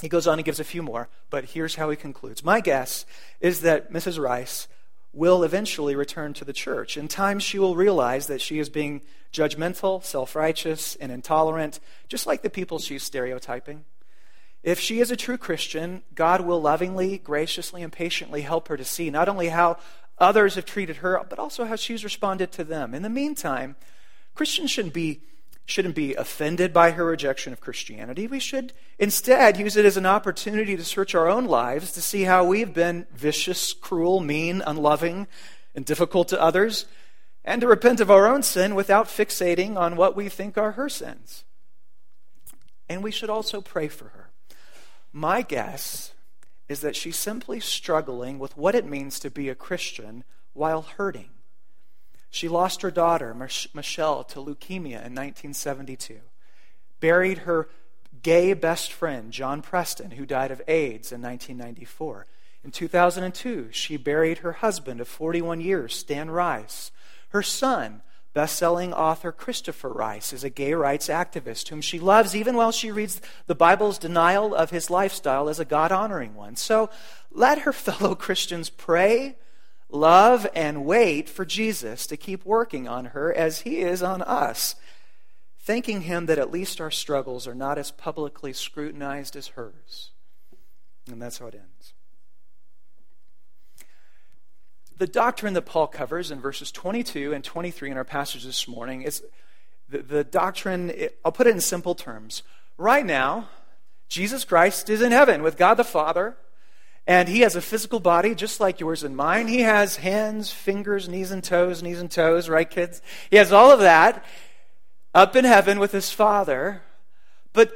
He 0.00 0.08
goes 0.08 0.26
on 0.26 0.38
and 0.38 0.44
gives 0.44 0.61
a 0.61 0.64
few 0.64 0.82
more, 0.82 1.08
but 1.29 1.44
here's 1.47 1.76
how 1.76 1.91
he 1.91 1.97
concludes. 1.97 2.44
My 2.44 2.61
guess 2.61 3.05
is 3.41 3.61
that 3.61 3.93
Mrs. 3.93 4.19
Rice 4.19 4.69
will 5.12 5.43
eventually 5.43 5.94
return 5.94 6.32
to 6.35 6.44
the 6.44 6.52
church. 6.52 6.97
In 6.97 7.08
time, 7.08 7.38
she 7.38 7.58
will 7.58 7.75
realize 7.75 8.26
that 8.26 8.41
she 8.41 8.58
is 8.58 8.69
being 8.69 9.02
judgmental, 9.32 10.02
self 10.05 10.37
righteous, 10.37 10.97
and 10.97 11.11
intolerant, 11.11 11.81
just 12.08 12.26
like 12.26 12.43
the 12.43 12.50
people 12.50 12.79
she's 12.79 13.02
stereotyping. 13.02 13.85
If 14.62 14.79
she 14.79 15.00
is 15.00 15.11
a 15.11 15.17
true 15.17 15.38
Christian, 15.38 16.03
God 16.14 16.43
will 16.43 16.61
lovingly, 16.61 17.19
graciously, 17.19 17.82
and 17.82 17.93
patiently 17.93 18.43
help 18.43 18.69
her 18.69 18.76
to 18.76 18.85
see 18.85 19.11
not 19.11 19.29
only 19.29 19.49
how 19.49 19.79
others 20.19 20.55
have 20.56 20.67
treated 20.67 20.96
her, 20.96 21.20
but 21.29 21.38
also 21.38 21.64
how 21.64 21.76
she's 21.76 22.05
responded 22.05 22.53
to 22.53 22.65
them. 22.65 22.94
In 22.94 23.03
the 23.03 23.08
meantime, 23.08 23.77
Christians 24.34 24.70
shouldn't 24.70 24.94
be 24.94 25.22
shouldn't 25.70 25.94
be 25.94 26.15
offended 26.15 26.72
by 26.72 26.91
her 26.91 27.05
rejection 27.05 27.53
of 27.53 27.60
Christianity. 27.60 28.27
We 28.27 28.41
should 28.41 28.72
instead 28.98 29.56
use 29.58 29.77
it 29.77 29.84
as 29.84 29.96
an 29.96 30.06
opportunity 30.06 30.77
to 30.77 30.84
search 30.84 31.15
our 31.15 31.29
own 31.29 31.46
lives 31.46 31.93
to 31.93 32.03
see 32.03 32.24
how 32.24 32.44
we've 32.44 32.74
been 32.74 33.06
vicious, 33.15 33.72
cruel, 33.72 34.20
mean, 34.20 34.62
unloving, 34.67 35.27
and 35.74 35.84
difficult 35.84 36.29
to 36.29 36.41
others, 36.41 36.86
and 37.44 37.60
to 37.60 37.67
repent 37.67 38.00
of 38.00 38.10
our 38.10 38.27
own 38.27 38.43
sin 38.43 38.74
without 38.74 39.06
fixating 39.06 39.77
on 39.77 39.96
what 39.96 40.17
we 40.17 40.29
think 40.29 40.58
are 40.58 40.72
her 40.72 40.89
sins. 40.89 41.44
And 42.89 43.03
we 43.03 43.10
should 43.10 43.31
also 43.31 43.60
pray 43.60 43.89
for 43.89 44.08
her. 44.08 44.31
My 45.12 45.43
guess 45.43 46.12
is 46.69 46.81
that 46.81 46.96
she's 46.96 47.17
simply 47.17 47.60
struggling 47.60 48.39
with 48.39 48.56
what 48.56 48.74
it 48.74 48.86
means 48.86 49.19
to 49.20 49.31
be 49.31 49.48
a 49.48 49.55
Christian 49.55 50.24
while 50.53 50.82
hurting. 50.82 51.31
She 52.31 52.49
lost 52.49 52.82
her 52.82 52.91
daughter, 52.91 53.34
Michelle, 53.34 54.25
to 54.25 54.39
leukemia 54.39 55.05
in 55.05 55.15
1972, 55.15 56.20
buried 57.01 57.39
her 57.39 57.69
gay 58.22 58.53
best 58.53 58.93
friend, 58.93 59.32
John 59.32 59.63
Preston, 59.63 60.13
who 60.13 60.27
died 60.27 60.51
of 60.51 60.63
AIDS 60.69 61.13
in 61.13 61.20
1994. 61.22 62.27
In 62.63 62.70
2002, 62.70 63.69
she 63.72 63.96
buried 63.96 64.39
her 64.39 64.53
husband 64.53 65.01
of 65.01 65.08
41 65.08 65.60
years, 65.60 65.96
Stan 65.96 66.31
Rice. 66.31 66.93
Her 67.31 67.43
son, 67.43 68.03
best-selling 68.32 68.93
author 68.93 69.32
Christopher 69.32 69.89
Rice, 69.89 70.32
is 70.32 70.44
a 70.44 70.51
gay 70.51 70.75
rights 70.75 71.08
activist 71.08 71.69
whom 71.69 71.81
she 71.81 71.99
loves 71.99 72.37
even 72.37 72.55
while 72.55 72.70
she 72.70 72.93
reads 72.93 73.20
the 73.46 73.55
Bible's 73.55 73.99
denial 73.99 74.55
of 74.55 74.70
his 74.70 74.91
lifestyle 74.91 75.49
as 75.49 75.58
a 75.58 75.65
God-honoring 75.65 76.34
one. 76.34 76.55
So 76.55 76.91
let 77.32 77.60
her 77.60 77.72
fellow 77.72 78.15
Christians 78.15 78.70
pray 78.70 79.37
love 79.93 80.47
and 80.55 80.85
wait 80.85 81.29
for 81.29 81.44
Jesus 81.44 82.06
to 82.06 82.17
keep 82.17 82.44
working 82.44 82.89
on 82.89 83.06
her 83.06 83.32
as 83.32 83.61
he 83.61 83.81
is 83.81 84.03
on 84.03 84.23
us, 84.23 84.77
thanking 85.59 86.03
him 86.03 86.27
that 86.27 86.39
at 86.39 86.51
least 86.51 86.81
our 86.81 86.91
struggles 86.91 87.47
are 87.47 87.55
not 87.55 87.79
as 87.79 87.91
publicly 87.91 88.53
scrutinized 88.53 89.37
as 89.37 89.49
hers. 89.49 90.11
And 91.11 91.20
that's 91.20 91.39
how 91.39 91.47
it 91.47 91.55
ends. 91.55 91.94
The 94.97 95.06
doctrine 95.06 95.55
that 95.55 95.63
Paul 95.63 95.87
covers 95.87 96.31
in 96.31 96.41
verses 96.41 96.70
22 96.70 97.32
and 97.32 97.43
23 97.43 97.91
in 97.91 97.97
our 97.97 98.05
passage 98.05 98.44
this 98.44 98.69
morning 98.69 99.03
is 99.03 99.23
the, 99.89 100.03
the 100.03 100.25
doctrine, 100.25 100.93
I'll 101.25 101.32
put 101.32 101.47
it 101.47 101.55
in 101.55 101.61
simple 101.61 101.94
terms. 101.94 102.43
Right 102.77 103.05
now, 103.05 103.49
Jesus 104.09 104.44
Christ 104.44 104.91
is 104.91 105.01
in 105.01 105.13
heaven 105.13 105.43
with 105.43 105.56
God 105.56 105.75
the 105.75 105.85
Father 105.85 106.37
And 107.06 107.28
he 107.28 107.40
has 107.40 107.56
a 107.56 107.62
physical 107.62 108.00
body 108.00 108.34
just 108.34 108.60
like 108.60 108.80
yours 108.80 109.02
and 109.02 109.16
mine. 109.16 109.48
He 109.48 109.60
has 109.60 109.96
hands, 109.96 110.50
fingers, 110.52 111.08
knees 111.08 111.30
and 111.30 111.42
toes, 111.42 111.82
knees 111.82 112.00
and 112.00 112.10
toes, 112.10 112.48
right, 112.48 112.69
kids? 112.69 113.02
He 113.30 113.36
has 113.36 113.52
all 113.52 113.70
of 113.70 113.80
that 113.80 114.24
up 115.14 115.34
in 115.34 115.44
heaven 115.44 115.78
with 115.78 115.92
his 115.92 116.10
Father. 116.10 116.82
But 117.52 117.72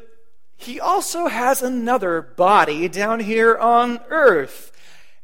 he 0.57 0.79
also 0.79 1.27
has 1.27 1.63
another 1.63 2.23
body 2.23 2.89
down 2.89 3.21
here 3.21 3.57
on 3.57 4.01
earth. 4.09 4.71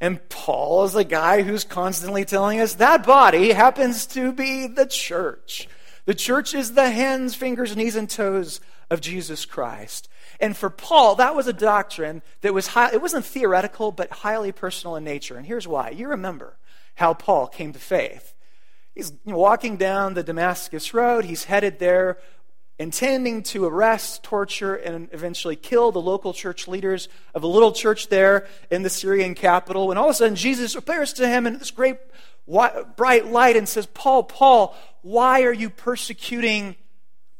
And 0.00 0.28
Paul 0.28 0.84
is 0.84 0.92
the 0.92 1.04
guy 1.04 1.42
who's 1.42 1.64
constantly 1.64 2.24
telling 2.24 2.60
us 2.60 2.74
that 2.74 3.06
body 3.06 3.52
happens 3.52 4.06
to 4.08 4.32
be 4.32 4.66
the 4.66 4.86
church. 4.86 5.68
The 6.06 6.14
church 6.14 6.54
is 6.54 6.72
the 6.72 6.90
hands, 6.90 7.34
fingers, 7.34 7.76
knees, 7.76 7.96
and 7.96 8.10
toes 8.10 8.60
of 8.90 9.00
Jesus 9.00 9.44
Christ. 9.44 10.08
And 10.40 10.56
for 10.56 10.70
Paul, 10.70 11.16
that 11.16 11.36
was 11.36 11.46
a 11.46 11.52
doctrine 11.52 12.22
that 12.40 12.54
was 12.54 12.68
high, 12.68 12.92
it 12.92 13.02
wasn't 13.02 13.26
theoretical, 13.26 13.92
but 13.92 14.10
highly 14.10 14.52
personal 14.52 14.96
in 14.96 15.04
nature. 15.04 15.36
And 15.36 15.46
here's 15.46 15.68
why. 15.68 15.90
You 15.90 16.08
remember 16.08 16.56
how 16.94 17.14
Paul 17.14 17.46
came 17.46 17.72
to 17.72 17.78
faith. 17.78 18.34
He's 18.94 19.12
walking 19.24 19.76
down 19.76 20.14
the 20.14 20.22
Damascus 20.22 20.92
Road. 20.94 21.24
He's 21.24 21.44
headed 21.44 21.78
there 21.78 22.18
intending 22.78 23.42
to 23.42 23.66
arrest, 23.66 24.22
torture, 24.22 24.74
and 24.74 25.10
eventually 25.12 25.54
kill 25.54 25.92
the 25.92 26.00
local 26.00 26.32
church 26.32 26.66
leaders 26.66 27.10
of 27.34 27.42
a 27.42 27.46
little 27.46 27.72
church 27.72 28.08
there 28.08 28.46
in 28.70 28.82
the 28.82 28.88
Syrian 28.88 29.34
capital. 29.34 29.88
When 29.88 29.98
all 29.98 30.06
of 30.06 30.12
a 30.12 30.14
sudden 30.14 30.34
Jesus 30.34 30.74
appears 30.74 31.12
to 31.14 31.28
him 31.28 31.46
in 31.46 31.58
this 31.58 31.70
great 31.70 31.98
bright 32.96 33.26
light 33.26 33.56
and 33.56 33.68
says, 33.68 33.84
Paul, 33.86 34.22
Paul, 34.22 34.74
why 35.02 35.42
are 35.42 35.52
you 35.52 35.68
persecuting 35.68 36.74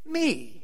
me? 0.05 0.60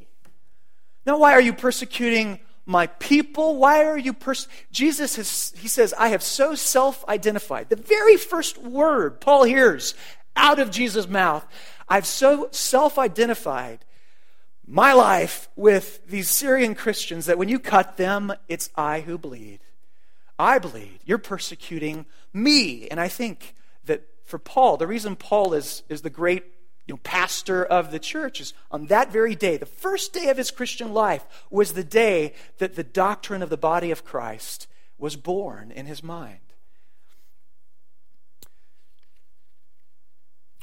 Now, 1.07 1.17
why 1.17 1.31
are 1.31 1.41
you 1.41 1.53
persecuting 1.53 2.39
my 2.65 2.87
people? 2.87 3.55
Why 3.55 3.85
are 3.85 3.97
you 3.97 4.11
pers-? 4.11 4.49
Jesus 4.71 5.15
has, 5.15 5.53
he 5.57 5.69
says, 5.69 5.93
I 5.97 6.09
have 6.09 6.21
so 6.21 6.53
self-identified. 6.53 7.69
The 7.69 7.77
very 7.77 8.17
first 8.17 8.57
word 8.57 9.21
Paul 9.21 9.45
hears 9.45 9.95
out 10.35 10.59
of 10.59 10.69
Jesus' 10.69 11.07
mouth, 11.07 11.47
I've 11.87 12.05
so 12.05 12.49
self-identified 12.51 13.85
my 14.67 14.91
life 14.91 15.47
with 15.55 16.05
these 16.07 16.29
Syrian 16.29 16.75
Christians 16.75 17.25
that 17.27 17.37
when 17.37 17.47
you 17.47 17.57
cut 17.57 17.95
them, 17.95 18.33
it's 18.49 18.69
I 18.75 18.99
who 18.99 19.17
bleed. 19.17 19.61
I 20.37 20.59
bleed. 20.59 20.99
You're 21.05 21.19
persecuting 21.19 22.05
me. 22.33 22.89
And 22.89 22.99
I 22.99 23.07
think 23.07 23.55
that 23.85 24.03
for 24.25 24.37
Paul, 24.37 24.75
the 24.75 24.85
reason 24.85 25.15
Paul 25.15 25.53
is, 25.53 25.83
is 25.87 26.01
the 26.01 26.09
great 26.09 26.43
you 26.87 26.93
know, 26.93 26.99
pastor 27.03 27.63
of 27.65 27.91
the 27.91 27.99
church 27.99 28.39
is 28.39 28.53
on 28.71 28.87
that 28.87 29.11
very 29.11 29.35
day, 29.35 29.57
the 29.57 29.65
first 29.65 30.13
day 30.13 30.29
of 30.29 30.37
his 30.37 30.51
Christian 30.51 30.93
life 30.93 31.25
was 31.51 31.73
the 31.73 31.83
day 31.83 32.33
that 32.59 32.75
the 32.75 32.83
doctrine 32.83 33.43
of 33.43 33.49
the 33.49 33.57
body 33.57 33.91
of 33.91 34.05
Christ 34.05 34.67
was 34.97 35.15
born 35.15 35.71
in 35.71 35.85
his 35.85 36.01
mind. 36.01 36.39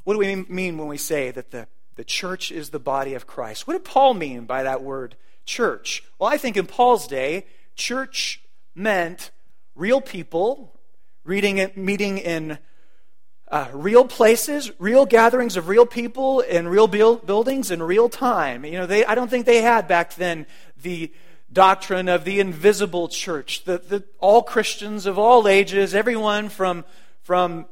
What 0.05 0.15
do 0.15 0.19
we 0.19 0.35
mean 0.35 0.79
when 0.79 0.89
we 0.89 0.99
say 0.99 1.31
that 1.31 1.51
the 1.51 1.67
the 1.97 2.05
church 2.05 2.51
is 2.51 2.71
the 2.71 2.81
body 2.81 3.15
of 3.15 3.27
Christ. 3.27 3.67
What 3.67 3.75
did 3.75 3.85
Paul 3.85 4.15
mean 4.15 4.45
by 4.45 4.63
that 4.63 4.83
word 4.83 5.17
church? 5.45 6.03
Well, 6.19 6.31
I 6.31 6.37
think 6.37 6.57
in 6.57 6.67
Paul's 6.67 7.07
day, 7.07 7.47
church 7.77 8.43
meant 8.75 9.31
real 9.75 10.01
people 10.01 10.79
reading 11.25 11.71
meeting 11.77 12.19
in 12.19 12.59
uh, 13.49 13.69
real 13.73 14.05
places, 14.05 14.71
real 14.79 15.07
gatherings 15.07 15.57
of 15.57 15.69
real 15.69 15.87
people 15.87 16.41
in 16.41 16.67
real 16.67 16.87
buildings 16.89 17.71
in 17.71 17.83
real 17.83 18.09
time. 18.09 18.65
You 18.65 18.79
know, 18.79 18.87
they, 18.87 19.05
I 19.05 19.15
don't 19.15 19.29
think 19.29 19.47
they 19.47 19.63
had 19.63 19.87
back 19.87 20.15
then 20.15 20.47
the 20.83 21.13
doctrine 21.53 22.09
of 22.09 22.25
the 22.25 22.41
invisible 22.41 23.09
church. 23.09 23.65
The, 23.65 23.79
the, 23.79 24.05
all 24.19 24.43
Christians 24.43 25.07
of 25.07 25.19
all 25.19 25.47
ages, 25.47 25.95
everyone 25.95 26.49
from, 26.49 26.85
from 27.23 27.67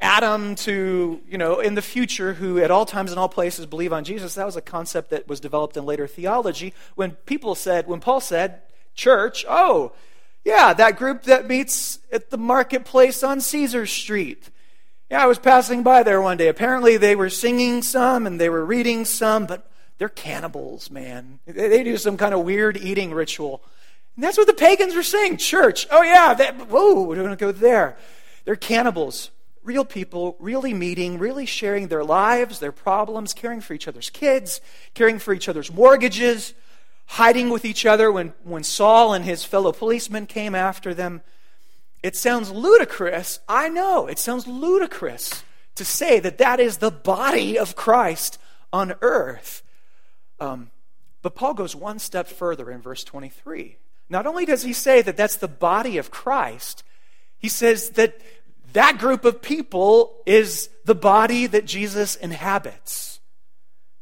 Adam 0.00 0.54
to, 0.56 1.20
you 1.28 1.38
know, 1.38 1.60
in 1.60 1.74
the 1.74 1.82
future, 1.82 2.34
who 2.34 2.58
at 2.58 2.70
all 2.70 2.84
times 2.84 3.10
and 3.10 3.18
all 3.18 3.28
places 3.28 3.66
believe 3.66 3.92
on 3.92 4.04
Jesus, 4.04 4.34
that 4.34 4.44
was 4.44 4.56
a 4.56 4.60
concept 4.60 5.10
that 5.10 5.26
was 5.26 5.40
developed 5.40 5.76
in 5.76 5.86
later 5.86 6.06
theology. 6.06 6.74
When 6.94 7.12
people 7.12 7.54
said, 7.54 7.86
when 7.86 8.00
Paul 8.00 8.20
said, 8.20 8.60
church, 8.94 9.46
oh, 9.48 9.92
yeah, 10.44 10.74
that 10.74 10.98
group 10.98 11.22
that 11.22 11.46
meets 11.48 12.00
at 12.12 12.28
the 12.28 12.36
marketplace 12.36 13.22
on 13.22 13.40
Caesar 13.40 13.86
Street. 13.86 14.50
Yeah, 15.14 15.22
I 15.22 15.26
was 15.26 15.38
passing 15.38 15.84
by 15.84 16.02
there 16.02 16.20
one 16.20 16.38
day. 16.38 16.48
Apparently, 16.48 16.96
they 16.96 17.14
were 17.14 17.30
singing 17.30 17.82
some 17.82 18.26
and 18.26 18.40
they 18.40 18.48
were 18.48 18.64
reading 18.64 19.04
some, 19.04 19.46
but 19.46 19.70
they're 19.96 20.08
cannibals, 20.08 20.90
man. 20.90 21.38
They 21.46 21.84
do 21.84 21.96
some 21.98 22.16
kind 22.16 22.34
of 22.34 22.40
weird 22.40 22.76
eating 22.76 23.14
ritual. 23.14 23.62
And 24.16 24.24
that's 24.24 24.36
what 24.36 24.48
the 24.48 24.52
pagans 24.52 24.96
were 24.96 25.04
saying. 25.04 25.36
Church. 25.36 25.86
Oh, 25.92 26.02
yeah. 26.02 26.34
That, 26.34 26.68
whoa, 26.68 27.04
we're 27.04 27.14
going 27.14 27.28
to 27.28 27.36
go 27.36 27.52
there. 27.52 27.96
They're 28.44 28.56
cannibals 28.56 29.30
real 29.62 29.84
people 29.84 30.34
really 30.40 30.74
meeting, 30.74 31.20
really 31.20 31.46
sharing 31.46 31.86
their 31.86 32.02
lives, 32.02 32.58
their 32.58 32.72
problems, 32.72 33.32
caring 33.32 33.60
for 33.60 33.72
each 33.72 33.86
other's 33.86 34.10
kids, 34.10 34.60
caring 34.94 35.20
for 35.20 35.32
each 35.32 35.48
other's 35.48 35.72
mortgages, 35.72 36.54
hiding 37.06 37.50
with 37.50 37.64
each 37.64 37.86
other 37.86 38.10
when, 38.10 38.32
when 38.42 38.64
Saul 38.64 39.14
and 39.14 39.24
his 39.24 39.44
fellow 39.44 39.70
policemen 39.70 40.26
came 40.26 40.56
after 40.56 40.92
them. 40.92 41.22
It 42.04 42.16
sounds 42.16 42.50
ludicrous. 42.50 43.40
I 43.48 43.70
know. 43.70 44.06
It 44.08 44.18
sounds 44.18 44.46
ludicrous 44.46 45.42
to 45.74 45.86
say 45.86 46.20
that 46.20 46.36
that 46.36 46.60
is 46.60 46.76
the 46.76 46.90
body 46.90 47.58
of 47.58 47.76
Christ 47.76 48.38
on 48.74 48.92
earth. 49.00 49.62
Um, 50.38 50.70
but 51.22 51.34
Paul 51.34 51.54
goes 51.54 51.74
one 51.74 51.98
step 51.98 52.28
further 52.28 52.70
in 52.70 52.82
verse 52.82 53.04
23. 53.04 53.78
Not 54.10 54.26
only 54.26 54.44
does 54.44 54.64
he 54.64 54.74
say 54.74 55.00
that 55.00 55.16
that's 55.16 55.36
the 55.36 55.48
body 55.48 55.96
of 55.96 56.10
Christ, 56.10 56.84
he 57.38 57.48
says 57.48 57.88
that 57.90 58.20
that 58.74 58.98
group 58.98 59.24
of 59.24 59.40
people 59.40 60.20
is 60.26 60.68
the 60.84 60.94
body 60.94 61.46
that 61.46 61.64
Jesus 61.64 62.16
inhabits. 62.16 63.20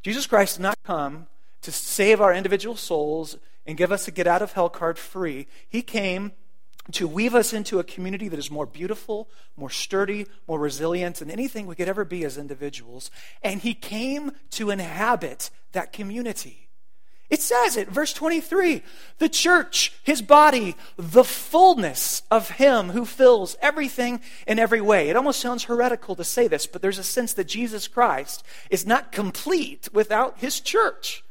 Jesus 0.03 0.27
Christ 0.27 0.57
did 0.57 0.65
not 0.65 0.83
come 0.83 1.29
to 1.61 1.71
save 1.71 2.21
our 2.21 2.35
individual 2.35 2.75
souls 2.75 3.37
and 3.65 3.79
give 3.79 3.93
us 3.93 4.09
a 4.09 4.11
get 4.11 4.27
out 4.27 4.43
of 4.43 4.55
hell 4.55 4.69
card 4.69 4.99
free. 4.99 5.47
He 5.69 5.83
came 5.83 6.33
to 6.91 7.07
weave 7.07 7.35
us 7.35 7.53
into 7.53 7.79
a 7.79 7.85
community 7.85 8.29
that 8.29 8.39
is 8.39 8.51
more 8.51 8.67
beautiful, 8.67 9.29
more 9.57 9.71
sturdy, 9.71 10.27
more 10.49 10.59
resilient 10.59 11.17
than 11.17 11.31
anything 11.31 11.67
we 11.67 11.77
could 11.77 11.89
ever 11.89 12.05
be 12.05 12.25
as 12.25 12.37
individuals. 12.37 13.11
And 13.43 13.61
He 13.61 13.75
came 13.75 14.33
to 14.51 14.71
inhabit 14.71 15.51
that 15.73 15.93
community. 15.93 16.63
It 17.33 17.41
says 17.41 17.79
it, 17.79 17.89
verse 17.89 18.13
23 18.13 18.83
the 19.19 19.29
church, 19.29 19.95
his 20.03 20.21
body, 20.21 20.77
the 20.99 21.25
fullness 21.25 22.23
of 22.31 22.51
him 22.51 22.91
who 22.91 23.07
fills 23.07 23.57
everything 23.63 24.21
in 24.47 24.59
every 24.59 24.83
way. 24.83 25.09
It 25.09 25.17
almost 25.17 25.41
sounds 25.41 25.65
heretical 25.65 26.15
to 26.17 26.25
say 26.25 26.47
this, 26.47 26.67
but 26.67 26.83
there's 26.83 26.99
a 26.99 27.03
sense 27.03 27.33
that 27.33 27.45
Jesus 27.45 27.89
Christ 27.89 28.45
is 28.69 28.85
not 28.85 29.13
complete 29.13 29.89
without 29.95 30.41
his 30.41 30.61
church. 30.61 31.25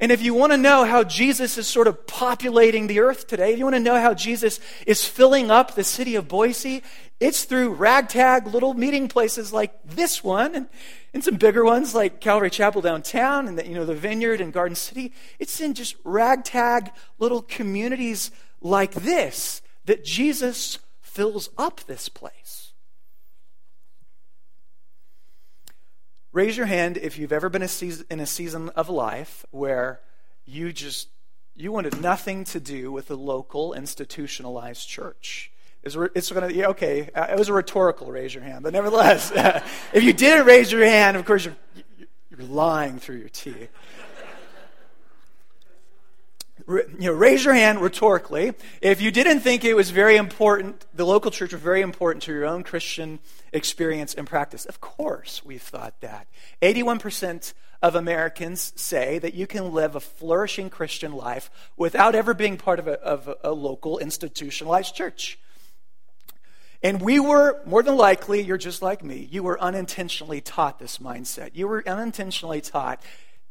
And 0.00 0.10
if 0.10 0.22
you 0.22 0.32
want 0.32 0.52
to 0.52 0.56
know 0.56 0.84
how 0.84 1.04
Jesus 1.04 1.58
is 1.58 1.68
sort 1.68 1.86
of 1.86 2.06
populating 2.06 2.86
the 2.86 3.00
earth 3.00 3.26
today, 3.26 3.52
if 3.52 3.58
you 3.58 3.64
want 3.64 3.76
to 3.76 3.80
know 3.80 4.00
how 4.00 4.14
Jesus 4.14 4.58
is 4.86 5.04
filling 5.04 5.50
up 5.50 5.74
the 5.74 5.84
city 5.84 6.14
of 6.14 6.26
Boise, 6.26 6.82
it's 7.20 7.44
through 7.44 7.74
ragtag 7.74 8.46
little 8.46 8.72
meeting 8.72 9.08
places 9.08 9.52
like 9.52 9.78
this 9.84 10.24
one 10.24 10.54
and, 10.54 10.68
and 11.12 11.22
some 11.22 11.36
bigger 11.36 11.64
ones 11.64 11.94
like 11.94 12.18
Calvary 12.18 12.48
Chapel 12.48 12.80
downtown 12.80 13.46
and 13.46 13.58
the, 13.58 13.66
you 13.66 13.74
know 13.74 13.84
the 13.84 13.94
Vineyard 13.94 14.40
and 14.40 14.54
Garden 14.54 14.74
City. 14.74 15.12
It's 15.38 15.60
in 15.60 15.74
just 15.74 15.96
ragtag 16.02 16.92
little 17.18 17.42
communities 17.42 18.30
like 18.62 18.92
this 18.92 19.60
that 19.84 20.04
Jesus 20.04 20.78
fills 21.02 21.50
up 21.58 21.80
this 21.86 22.08
place. 22.08 22.59
Raise 26.32 26.56
your 26.56 26.66
hand 26.66 26.96
if 26.96 27.18
you've 27.18 27.32
ever 27.32 27.48
been 27.48 27.62
a 27.62 27.68
season, 27.68 28.06
in 28.10 28.20
a 28.20 28.26
season 28.26 28.68
of 28.70 28.88
life 28.88 29.44
where 29.50 30.00
you 30.44 30.72
just 30.72 31.08
you 31.56 31.72
wanted 31.72 32.00
nothing 32.00 32.44
to 32.44 32.60
do 32.60 32.92
with 32.92 33.10
a 33.10 33.16
local 33.16 33.74
institutionalized 33.74 34.88
church. 34.88 35.50
It's, 35.82 35.96
it's 36.14 36.30
going 36.30 36.48
to 36.48 36.54
yeah, 36.54 36.68
okay. 36.68 37.10
Uh, 37.14 37.26
it 37.30 37.38
was 37.38 37.48
a 37.48 37.52
rhetorical 37.52 38.12
raise 38.12 38.32
your 38.32 38.44
hand, 38.44 38.62
but 38.62 38.72
nevertheless, 38.72 39.32
if 39.92 40.04
you 40.04 40.12
didn't 40.12 40.46
raise 40.46 40.70
your 40.70 40.84
hand, 40.84 41.16
of 41.16 41.24
course 41.24 41.44
you're 41.44 41.56
you're 42.30 42.48
lying 42.48 42.98
through 42.98 43.16
your 43.16 43.28
teeth 43.28 43.68
you 46.78 46.86
know, 46.98 47.12
raise 47.12 47.44
your 47.44 47.54
hand 47.54 47.80
rhetorically 47.80 48.52
if 48.80 49.00
you 49.00 49.10
didn't 49.10 49.40
think 49.40 49.64
it 49.64 49.74
was 49.74 49.90
very 49.90 50.16
important, 50.16 50.86
the 50.94 51.04
local 51.04 51.30
church 51.30 51.52
was 51.52 51.60
very 51.60 51.80
important 51.80 52.22
to 52.24 52.32
your 52.32 52.46
own 52.46 52.62
Christian 52.62 53.18
experience 53.52 54.14
and 54.14 54.26
practice. 54.26 54.64
Of 54.64 54.80
course, 54.80 55.44
we've 55.44 55.62
thought 55.62 56.00
that. 56.00 56.28
81% 56.62 57.54
of 57.82 57.94
Americans 57.94 58.72
say 58.76 59.18
that 59.18 59.34
you 59.34 59.46
can 59.46 59.72
live 59.72 59.96
a 59.96 60.00
flourishing 60.00 60.70
Christian 60.70 61.12
life 61.12 61.50
without 61.76 62.14
ever 62.14 62.34
being 62.34 62.56
part 62.56 62.78
of 62.78 62.86
a, 62.86 63.00
of 63.00 63.34
a 63.42 63.52
local 63.52 63.98
institutionalized 63.98 64.94
church. 64.94 65.38
And 66.82 67.00
we 67.02 67.20
were, 67.20 67.60
more 67.66 67.82
than 67.82 67.96
likely, 67.96 68.40
you're 68.40 68.56
just 68.56 68.80
like 68.80 69.04
me, 69.04 69.28
you 69.30 69.42
were 69.42 69.60
unintentionally 69.60 70.40
taught 70.40 70.78
this 70.78 70.98
mindset. 70.98 71.50
You 71.54 71.68
were 71.68 71.82
unintentionally 71.86 72.60
taught 72.60 73.02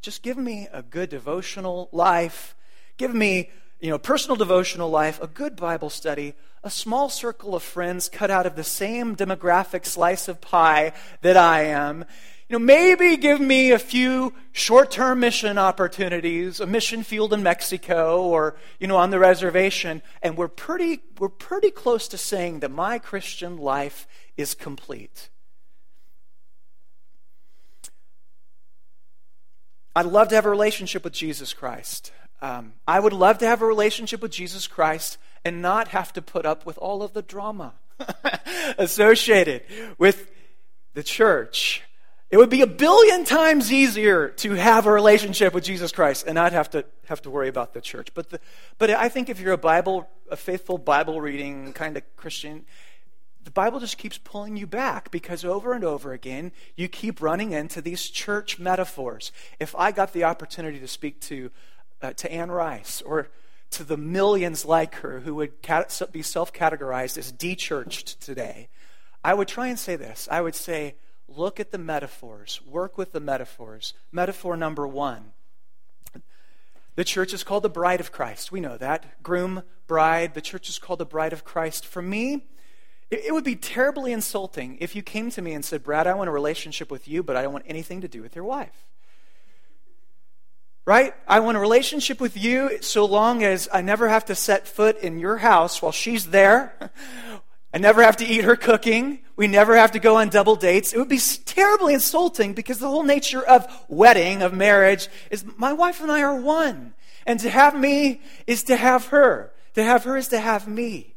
just 0.01 0.23
give 0.23 0.37
me 0.37 0.67
a 0.71 0.81
good 0.81 1.09
devotional 1.09 1.89
life 1.91 2.55
Give 2.99 3.15
me, 3.15 3.49
you 3.79 3.89
know, 3.89 3.97
personal 3.97 4.35
devotional 4.35 4.89
life, 4.89 5.21
a 5.21 5.27
good 5.27 5.55
Bible 5.55 5.89
study, 5.89 6.35
a 6.65 6.69
small 6.69 7.07
circle 7.07 7.55
of 7.55 7.63
friends 7.63 8.09
cut 8.09 8.29
out 8.29 8.45
of 8.45 8.57
the 8.57 8.63
same 8.63 9.15
demographic 9.15 9.85
slice 9.85 10.27
of 10.27 10.41
pie 10.41 10.91
that 11.21 11.37
I 11.37 11.63
am. 11.63 12.03
You 12.49 12.59
know, 12.59 12.65
maybe 12.65 13.15
give 13.15 13.39
me 13.39 13.71
a 13.71 13.79
few 13.79 14.33
short-term 14.51 15.21
mission 15.21 15.57
opportunities, 15.57 16.59
a 16.59 16.65
mission 16.65 17.03
field 17.03 17.31
in 17.31 17.41
Mexico 17.41 18.21
or, 18.21 18.57
you 18.81 18.87
know, 18.87 18.97
on 18.97 19.11
the 19.11 19.19
reservation, 19.19 20.01
and 20.21 20.35
we're 20.35 20.49
pretty 20.49 20.99
we're 21.19 21.29
pretty 21.29 21.71
close 21.71 22.07
to 22.09 22.17
saying 22.17 22.59
that 22.59 22.71
my 22.71 22.99
Christian 22.99 23.55
life 23.55 24.07
is 24.35 24.55
complete. 24.55 25.29
I'd 29.95 30.05
love 30.05 30.27
to 30.29 30.35
have 30.35 30.45
a 30.45 30.49
relationship 30.49 31.03
with 31.05 31.13
Jesus 31.13 31.53
Christ. 31.53 32.11
Um, 32.41 32.73
I 32.87 32.99
would 32.99 33.13
love 33.13 33.39
to 33.39 33.47
have 33.47 33.61
a 33.61 33.65
relationship 33.65 34.21
with 34.21 34.31
Jesus 34.31 34.67
Christ 34.67 35.17
and 35.43 35.61
not 35.61 35.89
have 35.89 36.13
to 36.13 36.21
put 36.21 36.45
up 36.45 36.65
with 36.65 36.77
all 36.77 37.03
of 37.03 37.13
the 37.13 37.21
drama 37.21 37.73
associated 38.77 39.63
with 39.97 40.31
the 40.93 41.03
church. 41.03 41.83
It 42.29 42.37
would 42.37 42.49
be 42.49 42.61
a 42.61 42.67
billion 42.67 43.25
times 43.25 43.73
easier 43.73 44.29
to 44.29 44.53
have 44.53 44.85
a 44.85 44.91
relationship 44.91 45.53
with 45.53 45.63
Jesus 45.63 45.91
Christ 45.91 46.25
and 46.27 46.35
not 46.35 46.53
have 46.53 46.69
to 46.71 46.85
have 47.05 47.21
to 47.23 47.29
worry 47.29 47.47
about 47.47 47.73
the 47.73 47.81
church. 47.81 48.13
But 48.13 48.29
the, 48.29 48.39
but 48.77 48.91
I 48.91 49.09
think 49.09 49.29
if 49.29 49.39
you're 49.39 49.53
a 49.53 49.57
Bible 49.57 50.07
a 50.29 50.35
faithful 50.35 50.77
Bible 50.77 51.21
reading 51.21 51.73
kind 51.73 51.97
of 51.97 52.03
Christian, 52.15 52.65
the 53.43 53.49
Bible 53.51 53.79
just 53.79 53.97
keeps 53.97 54.19
pulling 54.19 54.57
you 54.57 54.67
back 54.67 55.09
because 55.09 55.43
over 55.43 55.73
and 55.73 55.83
over 55.83 56.13
again 56.13 56.51
you 56.75 56.87
keep 56.87 57.19
running 57.19 57.51
into 57.51 57.81
these 57.81 58.07
church 58.09 58.59
metaphors. 58.59 59.31
If 59.59 59.75
I 59.75 59.91
got 59.91 60.13
the 60.13 60.25
opportunity 60.25 60.79
to 60.79 60.87
speak 60.87 61.19
to 61.21 61.49
uh, 62.01 62.13
to 62.13 62.31
Anne 62.31 62.51
Rice 62.51 63.01
or 63.01 63.29
to 63.71 63.83
the 63.83 63.97
millions 63.97 64.65
like 64.65 64.95
her 64.95 65.19
who 65.19 65.35
would 65.35 65.53
be 66.11 66.21
self 66.21 66.53
categorized 66.53 67.17
as 67.17 67.31
de-churched 67.31 68.19
today, 68.21 68.69
I 69.23 69.33
would 69.33 69.47
try 69.47 69.67
and 69.67 69.77
say 69.77 69.95
this. 69.95 70.27
I 70.31 70.41
would 70.41 70.55
say, 70.55 70.95
look 71.27 71.59
at 71.59 71.71
the 71.71 71.77
metaphors, 71.77 72.61
work 72.65 72.97
with 72.97 73.11
the 73.11 73.19
metaphors. 73.19 73.93
Metaphor 74.11 74.57
number 74.57 74.87
one 74.87 75.33
the 76.95 77.05
church 77.05 77.33
is 77.33 77.45
called 77.45 77.63
the 77.63 77.69
bride 77.69 78.01
of 78.01 78.11
Christ. 78.11 78.51
We 78.51 78.59
know 78.59 78.75
that. 78.75 79.23
Groom, 79.23 79.63
bride. 79.87 80.33
The 80.33 80.41
church 80.41 80.67
is 80.67 80.77
called 80.77 80.99
the 80.99 81.05
bride 81.05 81.31
of 81.31 81.45
Christ. 81.45 81.85
For 81.85 82.01
me, 82.01 82.47
it 83.09 83.33
would 83.33 83.45
be 83.45 83.55
terribly 83.55 84.11
insulting 84.11 84.77
if 84.81 84.97
you 84.97 85.01
came 85.01 85.31
to 85.31 85.41
me 85.41 85.53
and 85.53 85.63
said, 85.63 85.81
Brad, 85.81 86.07
I 86.07 86.13
want 86.13 86.27
a 86.27 86.33
relationship 86.33 86.91
with 86.91 87.07
you, 87.07 87.23
but 87.23 87.37
I 87.37 87.41
don't 87.41 87.53
want 87.53 87.63
anything 87.69 88.01
to 88.01 88.09
do 88.09 88.21
with 88.21 88.35
your 88.35 88.43
wife 88.43 88.85
right? 90.89 91.13
I 91.27 91.39
want 91.41 91.55
a 91.55 91.59
relationship 91.59 92.19
with 92.19 92.35
you 92.35 92.81
so 92.81 93.05
long 93.05 93.43
as 93.43 93.69
I 93.71 93.81
never 93.81 94.09
have 94.09 94.25
to 94.25 94.33
set 94.33 94.67
foot 94.67 94.97
in 94.97 95.19
your 95.19 95.37
house 95.37 95.83
while 95.83 95.91
she's 95.91 96.25
there. 96.31 96.73
I 97.71 97.77
never 97.77 98.01
have 98.01 98.17
to 98.17 98.25
eat 98.25 98.43
her 98.43 98.55
cooking. 98.55 99.19
We 99.35 99.45
never 99.45 99.77
have 99.77 99.91
to 99.91 99.99
go 99.99 100.17
on 100.17 100.29
double 100.29 100.55
dates. 100.55 100.91
It 100.91 100.97
would 100.97 101.07
be 101.07 101.19
terribly 101.45 101.93
insulting 101.93 102.55
because 102.55 102.79
the 102.79 102.87
whole 102.87 103.03
nature 103.03 103.45
of 103.45 103.67
wedding, 103.87 104.41
of 104.41 104.51
marriage, 104.51 105.09
is 105.29 105.45
my 105.57 105.73
wife 105.73 106.01
and 106.01 106.11
I 106.11 106.23
are 106.23 106.41
one. 106.41 106.95
And 107.27 107.39
to 107.41 107.51
have 107.51 107.77
me 107.77 108.21
is 108.47 108.63
to 108.63 108.75
have 108.75 109.09
her. 109.09 109.53
To 109.75 109.83
have 109.83 110.05
her 110.05 110.17
is 110.17 110.29
to 110.29 110.39
have 110.39 110.67
me. 110.67 111.13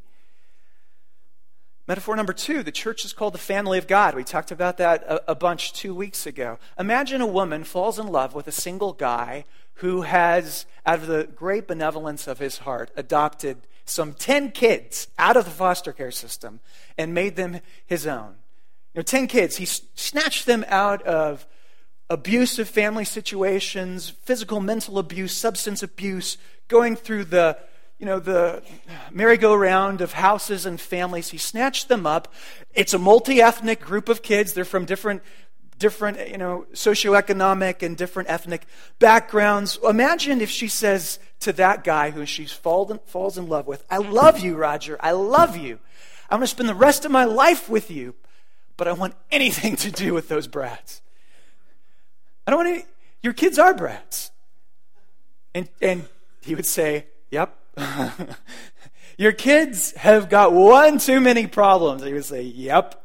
Metaphor 1.89 2.15
number 2.15 2.33
two, 2.33 2.63
the 2.63 2.71
church 2.71 3.05
is 3.05 3.13
called 3.13 3.35
the 3.35 3.39
family 3.39 3.77
of 3.77 3.89
God. 3.89 4.15
We 4.15 4.23
talked 4.23 4.53
about 4.53 4.77
that 4.77 5.03
a, 5.05 5.33
a, 5.33 5.35
bunch 5.35 5.73
two 5.73 5.95
weeks 5.95 6.27
ago. 6.27 6.59
Imagine 6.79 7.21
a 7.21 7.27
woman 7.27 7.65
falls 7.65 7.99
in 7.99 8.07
love 8.07 8.35
with 8.35 8.47
a 8.47 8.53
single 8.53 8.93
guy 8.93 9.45
who 9.75 10.03
has, 10.03 10.67
out 10.87 11.01
of 11.01 11.07
the 11.07 11.25
great 11.35 11.67
benevolence 11.67 12.27
of 12.27 12.39
his 12.39 12.59
heart, 12.59 12.91
adopted 12.97 13.59
some 13.85 14.13
10 14.13 14.53
kids 14.53 15.09
out 15.19 15.37
of 15.37 15.45
the 15.45 15.51
foster 15.51 15.93
care 15.93 16.11
system 16.11 16.61
and 16.97 17.13
made 17.13 17.37
them 17.37 17.61
his 17.87 18.07
own. 18.07 18.37
You 18.95 18.99
know, 18.99 19.03
10 19.03 19.27
kids. 19.27 19.57
He 19.57 19.65
snatched 19.65 20.47
them 20.47 20.65
out 20.69 21.03
of 21.03 21.47
abusive 22.11 22.69
family 22.69 23.05
situations, 23.05 24.11
physical, 24.11 24.61
mental 24.61 24.99
abuse, 24.99 25.37
substance 25.37 25.83
abuse, 25.83 26.37
going 26.69 26.95
through 26.95 27.25
the 27.25 27.59
you 28.03 28.07
know, 28.07 28.19
the 28.19 28.65
merry-go-round 29.13 30.01
of 30.01 30.15
houses 30.15 30.67
and 30.67 30.81
families. 30.81 31.29
He 31.29 31.39
snatched 31.39 31.87
them 31.87 32.05
up. 32.05 32.35
It's 32.75 32.93
a 32.93 32.99
multi-ethnic 32.99 33.81
group 33.81 34.09
of 34.09 34.23
kids. 34.23 34.55
They're 34.55 34.65
from 34.65 34.87
different 34.87 35.23
different, 35.83 36.29
you 36.29 36.39
know, 36.39 36.65
socioeconomic 36.73 37.83
and 37.83 37.97
different 37.97 38.31
ethnic 38.31 38.67
backgrounds. 39.01 39.81
Imagine 39.83 40.41
if 40.41 40.49
she 40.49 40.69
says 40.69 41.19
to 41.41 41.53
that 41.55 41.83
guy 41.83 42.11
who 42.11 42.25
she 42.25 42.47
falls 42.47 43.37
in 43.37 43.49
love 43.49 43.67
with, 43.67 43.85
I 43.91 43.99
love 43.99 44.39
you, 44.39 44.55
Roger. 44.55 44.97
I 45.01 45.11
love 45.11 45.57
you. 45.57 45.81
I'm 46.31 46.39
going 46.39 46.43
to 46.43 46.47
spend 46.47 46.69
the 46.69 46.75
rest 46.77 47.05
of 47.05 47.11
my 47.11 47.25
life 47.25 47.69
with 47.69 47.91
you, 47.91 48.15
but 48.77 48.87
I 48.87 48.93
want 48.93 49.17
anything 49.33 49.75
to 49.75 49.91
do 49.91 50.15
with 50.15 50.29
those 50.29 50.47
brats. 50.47 51.03
I 52.47 52.53
don't 52.53 52.65
want 52.65 52.69
any, 52.69 52.85
your 53.21 53.33
kids 53.33 53.59
are 53.59 53.75
brats. 53.75 54.31
And, 55.53 55.69
and 55.81 56.05
he 56.43 56.55
would 56.55 56.65
say, 56.65 57.07
Yep. 57.33 57.59
your 59.19 59.33
kids 59.33 59.97
have 59.97 60.31
got 60.31 60.53
one 60.53 60.99
too 60.99 61.19
many 61.21 61.49
problems. 61.49 62.05
He 62.05 62.13
would 62.13 62.25
say, 62.25 62.43
Yep. 62.43 63.02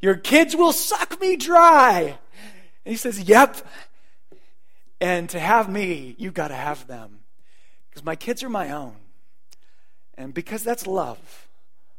Your 0.00 0.14
kids 0.14 0.54
will 0.54 0.72
suck 0.72 1.20
me 1.20 1.36
dry. 1.36 2.18
And 2.84 2.92
he 2.92 2.96
says, 2.96 3.20
Yep. 3.20 3.58
And 5.00 5.28
to 5.30 5.38
have 5.38 5.68
me, 5.68 6.16
you've 6.18 6.34
got 6.34 6.48
to 6.48 6.54
have 6.54 6.86
them. 6.86 7.20
Because 7.88 8.04
my 8.04 8.16
kids 8.16 8.42
are 8.42 8.48
my 8.48 8.70
own. 8.70 8.96
And 10.16 10.34
because 10.34 10.64
that's 10.64 10.86
love. 10.86 11.48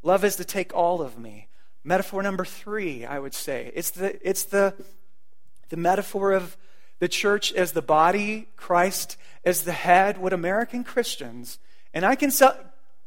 Love 0.04 0.24
is 0.24 0.36
to 0.38 0.46
take 0.46 0.76
all 0.76 1.02
of 1.02 1.18
me. 1.18 1.48
Metaphor 1.84 2.22
number 2.22 2.44
three, 2.44 3.06
I 3.06 3.20
would 3.20 3.34
say. 3.34 3.72
It's 3.74 3.92
the, 3.92 4.20
it's 4.28 4.44
the, 4.44 4.74
the 5.70 5.78
metaphor 5.78 6.34
of 6.34 6.58
the 7.00 7.08
church 7.08 7.54
as 7.54 7.72
the 7.72 7.82
body, 7.82 8.50
Christ 8.58 9.18
as 9.46 9.64
the 9.64 9.72
head, 9.72 10.18
what 10.18 10.34
American 10.34 10.84
Christians, 10.84 11.60
and 11.94 12.06
I 12.06 12.16
can 12.16 12.32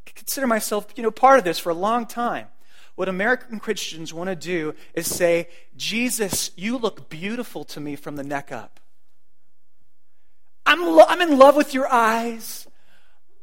consider 0.07 0.47
myself, 0.47 0.87
you 0.97 1.03
know, 1.03 1.11
part 1.11 1.39
of 1.39 1.45
this 1.45 1.59
for 1.59 1.71
a 1.71 1.75
long 1.75 2.07
time. 2.07 2.47
What 2.95 3.09
American 3.09 3.59
Christians 3.59 4.13
want 4.13 4.29
to 4.29 4.37
do 4.37 4.75
is 4.95 5.13
say, 5.13 5.49
Jesus, 5.77 6.51
you 6.57 6.77
look 6.77 7.09
beautiful 7.09 7.65
to 7.65 7.81
me 7.81 7.97
from 7.97 8.17
the 8.17 8.25
neck 8.25 8.53
up. 8.53 8.81
I'm, 10.67 10.83
lo- 10.83 11.07
I'm 11.09 11.21
in 11.23 11.39
love 11.39 11.57
with 11.57 11.75
your 11.75 11.91
eyes. 11.91 12.67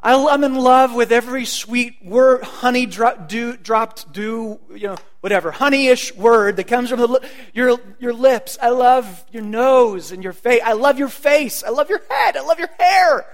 I, 0.02 0.14
am 0.14 0.44
in 0.44 0.56
love 0.56 0.94
with 0.94 1.12
every 1.12 1.46
sweet 1.46 1.96
word, 2.06 2.44
honey 2.44 2.86
dro- 2.86 3.18
dew, 3.28 3.58
dropped 3.58 4.14
dew, 4.14 4.60
you 4.74 4.88
know, 4.88 4.98
whatever, 5.20 5.52
honeyish 5.52 6.16
word 6.16 6.56
that 6.56 6.68
comes 6.68 6.90
from 6.90 7.00
the, 7.00 7.30
your, 7.54 7.78
your 8.00 8.14
lips. 8.14 8.58
I 8.62 8.70
love 8.70 9.26
your 9.32 9.44
nose 9.44 10.12
and 10.12 10.24
your 10.24 10.32
face. 10.32 10.62
I 10.64 10.74
love 10.74 11.00
your 11.00 11.10
face. 11.10 11.64
I 11.64 11.70
love 11.70 11.90
your 11.90 12.02
head. 12.10 12.38
I 12.38 12.42
love 12.42 12.60
your 12.60 12.70
hair. 12.80 13.26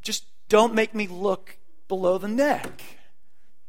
Just 0.00 0.24
don't 0.48 0.74
make 0.74 0.94
me 0.94 1.06
look 1.06 1.58
below 1.86 2.18
the 2.18 2.28
neck 2.28 2.82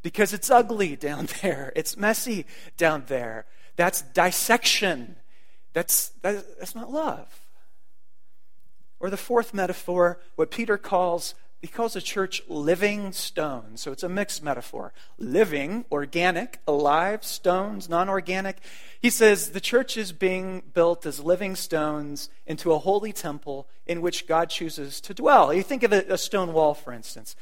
because 0.04 0.34
it's 0.34 0.50
ugly 0.50 0.94
down 0.94 1.26
there. 1.42 1.72
It's 1.74 1.96
messy 1.96 2.46
down 2.76 3.04
there. 3.08 3.46
That's 3.74 4.02
dissection. 4.02 5.16
That's, 5.72 6.10
that, 6.22 6.44
that's 6.60 6.76
not 6.76 6.92
love. 6.92 7.40
Or 9.00 9.10
the 9.10 9.16
fourth 9.16 9.52
metaphor, 9.52 10.20
what 10.36 10.52
Peter 10.52 10.78
calls, 10.78 11.34
he 11.60 11.66
calls 11.66 11.94
the 11.94 12.00
church 12.00 12.42
living 12.48 13.12
stones. 13.12 13.80
So 13.80 13.90
it's 13.90 14.04
a 14.04 14.08
mixed 14.08 14.42
metaphor. 14.42 14.92
Living, 15.18 15.84
organic, 15.90 16.60
alive, 16.68 17.24
stones, 17.24 17.88
non 17.88 18.08
organic. 18.08 18.58
He 19.00 19.10
says 19.10 19.50
the 19.50 19.60
church 19.60 19.96
is 19.96 20.12
being 20.12 20.62
built 20.74 21.04
as 21.06 21.18
living 21.20 21.56
stones 21.56 22.28
into 22.46 22.72
a 22.72 22.78
holy 22.78 23.12
temple 23.12 23.66
in 23.86 24.00
which 24.00 24.28
God 24.28 24.48
chooses 24.48 25.00
to 25.02 25.12
dwell. 25.12 25.52
You 25.52 25.62
think 25.62 25.82
of 25.82 25.92
a, 25.92 26.04
a 26.10 26.18
stone 26.18 26.52
wall, 26.52 26.74
for 26.74 26.92
instance. 26.92 27.34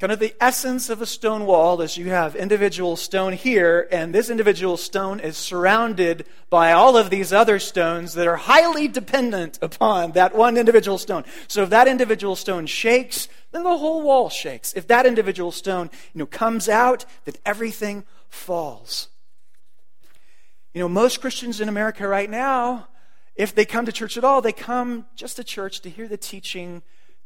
Kind 0.00 0.12
of 0.12 0.18
the 0.18 0.34
essence 0.40 0.88
of 0.88 1.02
a 1.02 1.06
stone 1.06 1.44
wall 1.44 1.82
is 1.82 1.98
you 1.98 2.08
have 2.08 2.34
individual 2.34 2.96
stone 2.96 3.34
here, 3.34 3.86
and 3.92 4.14
this 4.14 4.30
individual 4.30 4.78
stone 4.78 5.20
is 5.20 5.36
surrounded 5.36 6.24
by 6.48 6.72
all 6.72 6.96
of 6.96 7.10
these 7.10 7.34
other 7.34 7.58
stones 7.58 8.14
that 8.14 8.26
are 8.26 8.36
highly 8.36 8.88
dependent 8.88 9.58
upon 9.60 10.12
that 10.12 10.34
one 10.34 10.56
individual 10.56 10.96
stone. 10.96 11.24
So 11.48 11.64
if 11.64 11.68
that 11.68 11.86
individual 11.86 12.34
stone 12.34 12.64
shakes, 12.64 13.28
then 13.52 13.62
the 13.62 13.76
whole 13.76 14.00
wall 14.00 14.30
shakes. 14.30 14.72
If 14.72 14.86
that 14.86 15.04
individual 15.04 15.52
stone, 15.52 15.90
you 16.14 16.20
know, 16.20 16.26
comes 16.26 16.66
out, 16.66 17.04
then 17.26 17.34
everything 17.44 18.04
falls. 18.30 19.08
You 20.72 20.80
know, 20.80 20.88
most 20.88 21.20
Christians 21.20 21.60
in 21.60 21.68
America 21.68 22.08
right 22.08 22.30
now, 22.30 22.88
if 23.36 23.54
they 23.54 23.66
come 23.66 23.84
to 23.84 23.92
church 23.92 24.16
at 24.16 24.24
all, 24.24 24.40
they 24.40 24.52
come 24.52 25.04
just 25.14 25.36
to 25.36 25.44
church 25.44 25.82
to 25.82 25.90
hear 25.90 26.08
the 26.08 26.16
teaching 26.16 26.80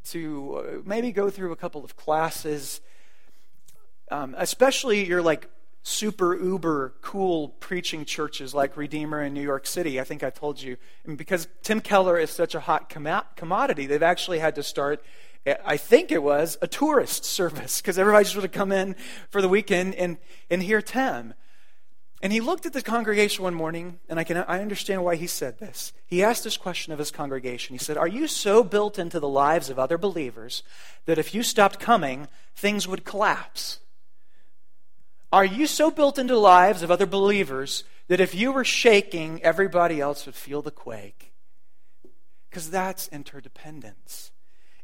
to 0.05 0.55
uh, 0.55 0.81
maybe 0.85 1.11
go 1.11 1.29
through 1.29 1.51
a 1.51 1.55
couple 1.55 1.83
of 1.83 1.95
classes, 1.95 2.81
um, 4.11 4.35
especially 4.37 5.05
your 5.05 5.21
like 5.21 5.49
super 5.83 6.35
uber 6.35 6.93
cool 7.01 7.49
preaching 7.59 8.05
churches 8.05 8.53
like 8.53 8.75
Redeemer 8.75 9.21
in 9.21 9.33
New 9.33 9.41
York 9.41 9.67
City. 9.67 9.99
I 9.99 10.03
think 10.03 10.23
I 10.23 10.29
told 10.29 10.61
you. 10.61 10.77
And 11.05 11.17
because 11.17 11.47
Tim 11.61 11.79
Keller 11.79 12.17
is 12.17 12.31
such 12.31 12.55
a 12.55 12.59
hot 12.61 12.89
commodity, 12.89 13.85
they've 13.85 14.01
actually 14.01 14.39
had 14.39 14.55
to 14.55 14.63
start 14.63 15.03
I 15.63 15.77
think 15.77 16.11
it 16.11 16.23
was 16.23 16.57
a 16.61 16.67
tourist 16.67 17.23
service 17.25 17.81
because 17.81 17.99
everybody 17.99 18.23
just 18.23 18.35
would 18.35 18.43
have 18.43 18.51
come 18.51 18.71
in 18.71 18.95
for 19.29 19.41
the 19.41 19.49
weekend 19.49 19.95
and, 19.95 20.17
and 20.49 20.63
hear 20.63 20.81
Tim. 20.81 21.33
And 22.25 22.33
he 22.33 22.41
looked 22.41 22.65
at 22.65 22.73
the 22.73 22.81
congregation 22.81 23.43
one 23.43 23.53
morning, 23.53 23.99
and 24.09 24.19
I, 24.19 24.23
can, 24.23 24.37
I 24.37 24.59
understand 24.59 25.03
why 25.03 25.15
he 25.15 25.27
said 25.27 25.59
this. 25.59 25.93
He 26.07 26.23
asked 26.23 26.43
this 26.43 26.57
question 26.57 26.91
of 26.91 26.97
his 26.97 27.11
congregation. 27.11 27.75
He 27.75 27.77
said, 27.77 27.97
Are 27.97 28.07
you 28.07 28.25
so 28.25 28.63
built 28.63 28.97
into 28.97 29.19
the 29.19 29.29
lives 29.29 29.69
of 29.69 29.77
other 29.77 29.99
believers 29.99 30.63
that 31.05 31.19
if 31.19 31.35
you 31.35 31.43
stopped 31.43 31.79
coming, 31.79 32.27
things 32.55 32.87
would 32.87 33.05
collapse? 33.05 33.77
Are 35.31 35.45
you 35.45 35.67
so 35.67 35.91
built 35.91 36.17
into 36.17 36.33
the 36.33 36.39
lives 36.39 36.81
of 36.81 36.89
other 36.89 37.05
believers 37.05 37.83
that 38.07 38.19
if 38.19 38.33
you 38.33 38.51
were 38.51 38.65
shaking, 38.65 39.39
everybody 39.43 40.01
else 40.01 40.25
would 40.25 40.33
feel 40.33 40.63
the 40.63 40.71
quake? 40.71 41.31
Because 42.49 42.71
that's 42.71 43.07
interdependence. 43.09 44.31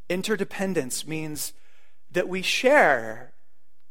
Interdependence 0.10 1.08
means 1.08 1.54
that 2.12 2.30
we 2.30 2.44
share 2.44 3.32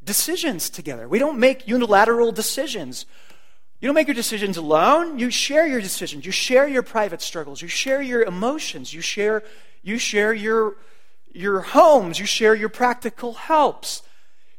decisions 0.05 0.71
together. 0.71 1.09
We 1.09 1.19
don't 1.19 1.41
make 1.41 1.67
unilateral 1.67 2.31
decisions. 2.31 3.07
You 3.81 3.87
don't 3.89 3.95
make 3.95 4.09
your 4.09 4.15
decisions 4.15 4.57
alone. 4.57 5.19
You 5.19 5.31
share 5.31 5.67
your 5.67 5.81
decisions. 5.81 6.27
You 6.27 6.33
share 6.33 6.69
your 6.69 6.83
private 6.83 7.23
struggles. 7.23 7.63
You 7.63 7.69
share 7.69 8.03
your 8.03 8.23
emotions. 8.23 8.93
You 8.93 9.01
share, 9.01 9.43
you 9.83 9.97
share 9.97 10.35
your, 10.35 10.77
your 11.33 11.61
homes. 11.61 12.19
You 12.19 12.27
share 12.27 12.55
your 12.55 12.69
practical 12.69 13.33
helps. 13.33 14.03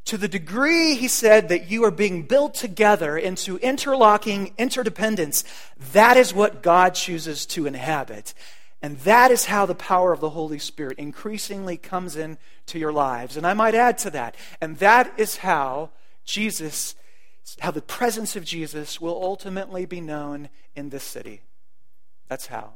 To 0.05 0.17
the 0.17 0.27
degree, 0.27 0.95
he 0.95 1.07
said, 1.07 1.49
that 1.49 1.69
you 1.69 1.83
are 1.83 1.91
being 1.91 2.23
built 2.23 2.55
together 2.55 3.15
into 3.15 3.57
interlocking 3.57 4.53
interdependence, 4.57 5.43
that 5.93 6.17
is 6.17 6.33
what 6.33 6.63
God 6.63 6.95
chooses 6.95 7.45
to 7.47 7.67
inhabit. 7.67 8.33
And 8.81 8.97
that 9.01 9.29
is 9.29 9.45
how 9.45 9.67
the 9.67 9.75
power 9.75 10.11
of 10.11 10.19
the 10.19 10.31
Holy 10.31 10.57
Spirit 10.57 10.97
increasingly 10.97 11.77
comes 11.77 12.15
into 12.15 12.79
your 12.79 12.91
lives. 12.91 13.37
And 13.37 13.45
I 13.45 13.53
might 13.53 13.75
add 13.75 13.99
to 13.99 14.09
that. 14.09 14.35
And 14.59 14.77
that 14.79 15.13
is 15.19 15.37
how 15.37 15.91
Jesus, 16.25 16.95
how 17.59 17.71
the 17.71 17.81
presence 17.81 18.35
of 18.35 18.45
Jesus 18.45 19.01
will 19.01 19.21
ultimately 19.21 19.85
be 19.85 20.01
known 20.01 20.49
in 20.75 20.89
this 20.89 21.03
city. 21.03 21.41
That's 22.27 22.47
how. 22.47 22.73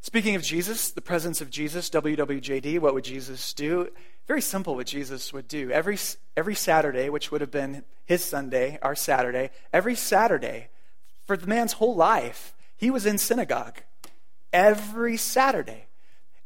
Speaking 0.00 0.34
of 0.34 0.42
Jesus, 0.42 0.90
the 0.90 1.00
presence 1.00 1.40
of 1.40 1.48
Jesus, 1.48 1.88
WWJD, 1.90 2.80
what 2.80 2.92
would 2.92 3.04
Jesus 3.04 3.52
do? 3.52 3.88
Very 4.26 4.40
simple 4.40 4.74
what 4.74 4.88
Jesus 4.88 5.32
would 5.32 5.46
do. 5.46 5.70
Every, 5.70 5.96
every 6.36 6.56
Saturday, 6.56 7.08
which 7.08 7.30
would 7.30 7.40
have 7.40 7.52
been 7.52 7.84
his 8.04 8.24
Sunday, 8.24 8.80
our 8.82 8.96
Saturday, 8.96 9.50
every 9.72 9.94
Saturday, 9.94 10.68
for 11.24 11.36
the 11.36 11.46
man's 11.46 11.74
whole 11.74 11.94
life, 11.94 12.52
he 12.76 12.90
was 12.90 13.06
in 13.06 13.16
synagogue 13.16 13.78
every 14.52 15.16
Saturday. 15.16 15.86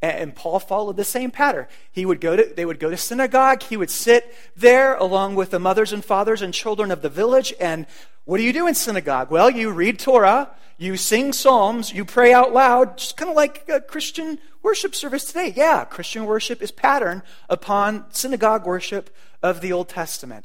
And 0.03 0.35
Paul 0.35 0.59
followed 0.59 0.97
the 0.97 1.05
same 1.05 1.31
pattern. 1.31 1.67
He 1.91 2.05
would 2.05 2.21
go 2.21 2.37
to, 2.37 2.53
they 2.55 2.67
would 2.67 2.79
go 2.79 2.91
to 2.91 2.97
synagogue. 2.97 3.63
He 3.63 3.77
would 3.77 3.91
sit 3.91 4.35
there 4.55 4.95
along 4.97 5.37
with 5.37 5.51
the 5.51 5.59
mothers 5.59 5.93
and 5.93 6.05
fathers 6.05 6.43
and 6.43 6.53
children 6.53 6.91
of 6.91 7.03
the 7.03 7.09
village. 7.09 7.55
And 7.59 7.87
what 8.25 8.37
do 8.39 8.43
you 8.43 8.53
do 8.53 8.67
in 8.67 8.75
synagogue? 8.75 9.31
Well, 9.31 9.49
you 9.49 9.71
read 9.71 9.99
Torah, 9.99 10.51
you 10.79 10.97
sing 10.97 11.33
psalms, 11.33 11.93
you 11.93 12.05
pray 12.05 12.33
out 12.33 12.53
loud, 12.53 12.99
just 12.99 13.17
kind 13.17 13.31
of 13.31 13.37
like 13.37 13.69
a 13.69 13.81
Christian 13.81 14.39
worship 14.63 14.95
service 14.95 15.25
today. 15.25 15.55
Yeah, 15.57 15.85
Christian 15.85 16.27
worship 16.27 16.61
is 16.61 16.71
patterned 16.71 17.23
upon 17.49 18.05
synagogue 18.11 18.67
worship 18.67 19.15
of 19.43 19.61
the 19.61 19.73
Old 19.73 19.89
Testament. 19.89 20.45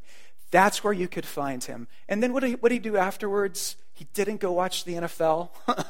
That's 0.52 0.84
where 0.84 0.94
you 0.94 1.08
could 1.08 1.26
find 1.26 1.64
him. 1.64 1.88
And 2.08 2.22
then 2.22 2.34
what 2.34 2.42
did 2.42 2.50
he, 2.50 2.56
what 2.56 2.70
did 2.70 2.76
he 2.76 2.80
do 2.80 2.98
afterwards? 2.98 3.78
He 3.94 4.06
didn't 4.14 4.42
go 4.42 4.52
watch 4.52 4.84
the 4.84 4.94
NFL, 4.94 5.50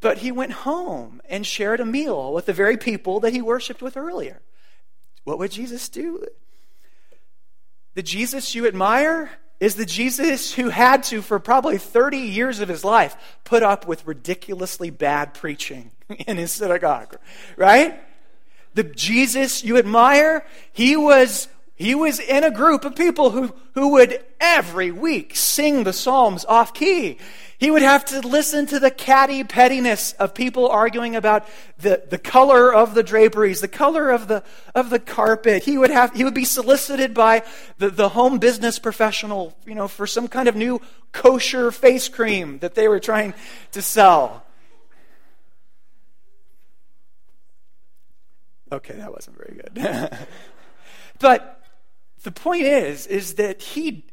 but 0.00 0.18
he 0.18 0.32
went 0.32 0.52
home 0.52 1.20
and 1.28 1.46
shared 1.46 1.80
a 1.80 1.84
meal 1.84 2.32
with 2.32 2.46
the 2.46 2.52
very 2.52 2.76
people 2.76 3.20
that 3.20 3.32
he 3.32 3.42
worshiped 3.42 3.82
with 3.82 3.96
earlier. 3.96 4.40
What 5.24 5.38
would 5.38 5.50
Jesus 5.50 5.88
do? 5.88 6.24
The 7.94 8.02
Jesus 8.02 8.54
you 8.54 8.66
admire 8.66 9.30
is 9.58 9.74
the 9.74 9.84
Jesus 9.84 10.54
who 10.54 10.70
had 10.70 11.02
to, 11.04 11.20
for 11.20 11.38
probably 11.38 11.76
30 11.76 12.16
years 12.16 12.60
of 12.60 12.68
his 12.68 12.82
life, 12.82 13.14
put 13.44 13.62
up 13.62 13.86
with 13.86 14.06
ridiculously 14.06 14.88
bad 14.88 15.34
preaching 15.34 15.90
in 16.26 16.38
his 16.38 16.52
synagogue, 16.52 17.18
right? 17.56 18.00
The 18.74 18.84
Jesus 18.84 19.62
you 19.62 19.76
admire, 19.76 20.46
he 20.72 20.96
was 20.96 21.48
he 21.80 21.94
was 21.94 22.20
in 22.20 22.44
a 22.44 22.50
group 22.50 22.84
of 22.84 22.94
people 22.94 23.30
who, 23.30 23.54
who 23.72 23.92
would 23.92 24.22
every 24.38 24.90
week 24.90 25.34
sing 25.34 25.84
the 25.84 25.94
Psalms 25.94 26.44
off 26.44 26.74
key. 26.74 27.16
He 27.60 27.70
would 27.70 27.82
have 27.82 28.06
to 28.06 28.26
listen 28.26 28.64
to 28.68 28.80
the 28.80 28.90
catty 28.90 29.44
pettiness 29.44 30.14
of 30.14 30.32
people 30.32 30.66
arguing 30.70 31.14
about 31.14 31.46
the, 31.76 32.02
the 32.08 32.16
color 32.16 32.72
of 32.72 32.94
the 32.94 33.02
draperies, 33.02 33.60
the 33.60 33.68
color 33.68 34.08
of 34.08 34.28
the, 34.28 34.42
of 34.74 34.88
the 34.88 34.98
carpet. 34.98 35.64
He 35.64 35.76
would, 35.76 35.90
have, 35.90 36.14
he 36.14 36.24
would 36.24 36.32
be 36.32 36.46
solicited 36.46 37.12
by 37.12 37.42
the, 37.76 37.90
the 37.90 38.08
home 38.08 38.38
business 38.38 38.78
professional, 38.78 39.54
you 39.66 39.74
know, 39.74 39.88
for 39.88 40.06
some 40.06 40.26
kind 40.26 40.48
of 40.48 40.56
new 40.56 40.80
kosher 41.12 41.70
face 41.70 42.08
cream 42.08 42.60
that 42.60 42.74
they 42.74 42.88
were 42.88 42.98
trying 42.98 43.34
to 43.72 43.82
sell. 43.82 44.42
Okay, 48.72 48.94
that 48.94 49.12
wasn't 49.12 49.36
very 49.36 49.60
good. 49.60 50.18
but 51.18 51.62
the 52.22 52.32
point 52.32 52.62
is, 52.62 53.06
is 53.06 53.34
that 53.34 53.60
he, 53.60 54.06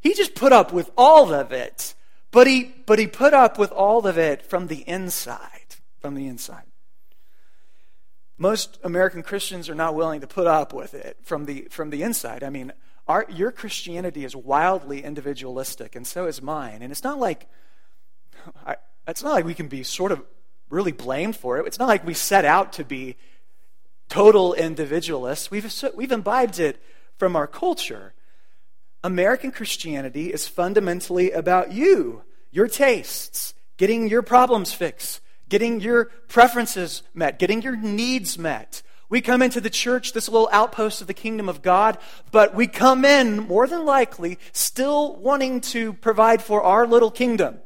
he 0.00 0.14
just 0.14 0.34
put 0.34 0.54
up 0.54 0.72
with 0.72 0.90
all 0.96 1.34
of 1.34 1.52
it, 1.52 1.94
but 2.34 2.48
he, 2.48 2.72
but 2.84 2.98
he 2.98 3.06
put 3.06 3.32
up 3.32 3.58
with 3.58 3.70
all 3.70 4.06
of 4.08 4.18
it 4.18 4.42
from 4.42 4.66
the 4.66 4.82
inside. 4.88 5.76
From 6.00 6.16
the 6.16 6.26
inside. 6.26 6.64
Most 8.36 8.80
American 8.82 9.22
Christians 9.22 9.68
are 9.68 9.74
not 9.74 9.94
willing 9.94 10.20
to 10.20 10.26
put 10.26 10.48
up 10.48 10.72
with 10.72 10.94
it 10.94 11.16
from 11.22 11.44
the, 11.44 11.68
from 11.70 11.90
the 11.90 12.02
inside. 12.02 12.42
I 12.42 12.50
mean, 12.50 12.72
our, 13.06 13.24
your 13.28 13.52
Christianity 13.52 14.24
is 14.24 14.34
wildly 14.34 15.04
individualistic, 15.04 15.94
and 15.94 16.04
so 16.04 16.26
is 16.26 16.42
mine. 16.42 16.82
And 16.82 16.90
it's 16.90 17.04
not 17.04 17.20
like, 17.20 17.46
I, 18.66 18.76
it's 19.06 19.22
not 19.22 19.34
like 19.34 19.44
we 19.44 19.54
can 19.54 19.68
be 19.68 19.84
sort 19.84 20.10
of 20.10 20.20
really 20.70 20.90
blamed 20.90 21.36
for 21.36 21.58
it. 21.58 21.66
It's 21.68 21.78
not 21.78 21.86
like 21.86 22.04
we 22.04 22.14
set 22.14 22.44
out 22.44 22.72
to 22.74 22.84
be 22.84 23.16
total 24.08 24.54
individualists. 24.54 25.52
We've, 25.52 25.72
we've 25.94 26.10
imbibed 26.10 26.58
it 26.58 26.82
from 27.16 27.36
our 27.36 27.46
culture. 27.46 28.13
American 29.04 29.52
Christianity 29.52 30.32
is 30.32 30.48
fundamentally 30.48 31.30
about 31.30 31.72
you, 31.72 32.22
your 32.50 32.66
tastes, 32.66 33.54
getting 33.76 34.08
your 34.08 34.22
problems 34.22 34.72
fixed, 34.72 35.20
getting 35.48 35.80
your 35.80 36.06
preferences 36.26 37.02
met, 37.12 37.38
getting 37.38 37.60
your 37.60 37.76
needs 37.76 38.38
met. 38.38 38.82
We 39.10 39.20
come 39.20 39.42
into 39.42 39.60
the 39.60 39.70
church, 39.70 40.14
this 40.14 40.28
little 40.28 40.48
outpost 40.50 41.02
of 41.02 41.06
the 41.06 41.14
kingdom 41.14 41.48
of 41.50 41.60
God, 41.60 41.98
but 42.32 42.54
we 42.54 42.66
come 42.66 43.04
in 43.04 43.40
more 43.40 43.66
than 43.66 43.84
likely 43.84 44.38
still 44.52 45.16
wanting 45.16 45.60
to 45.60 45.92
provide 45.92 46.42
for 46.42 46.62
our 46.62 46.86
little 46.86 47.10
kingdom. 47.10 47.58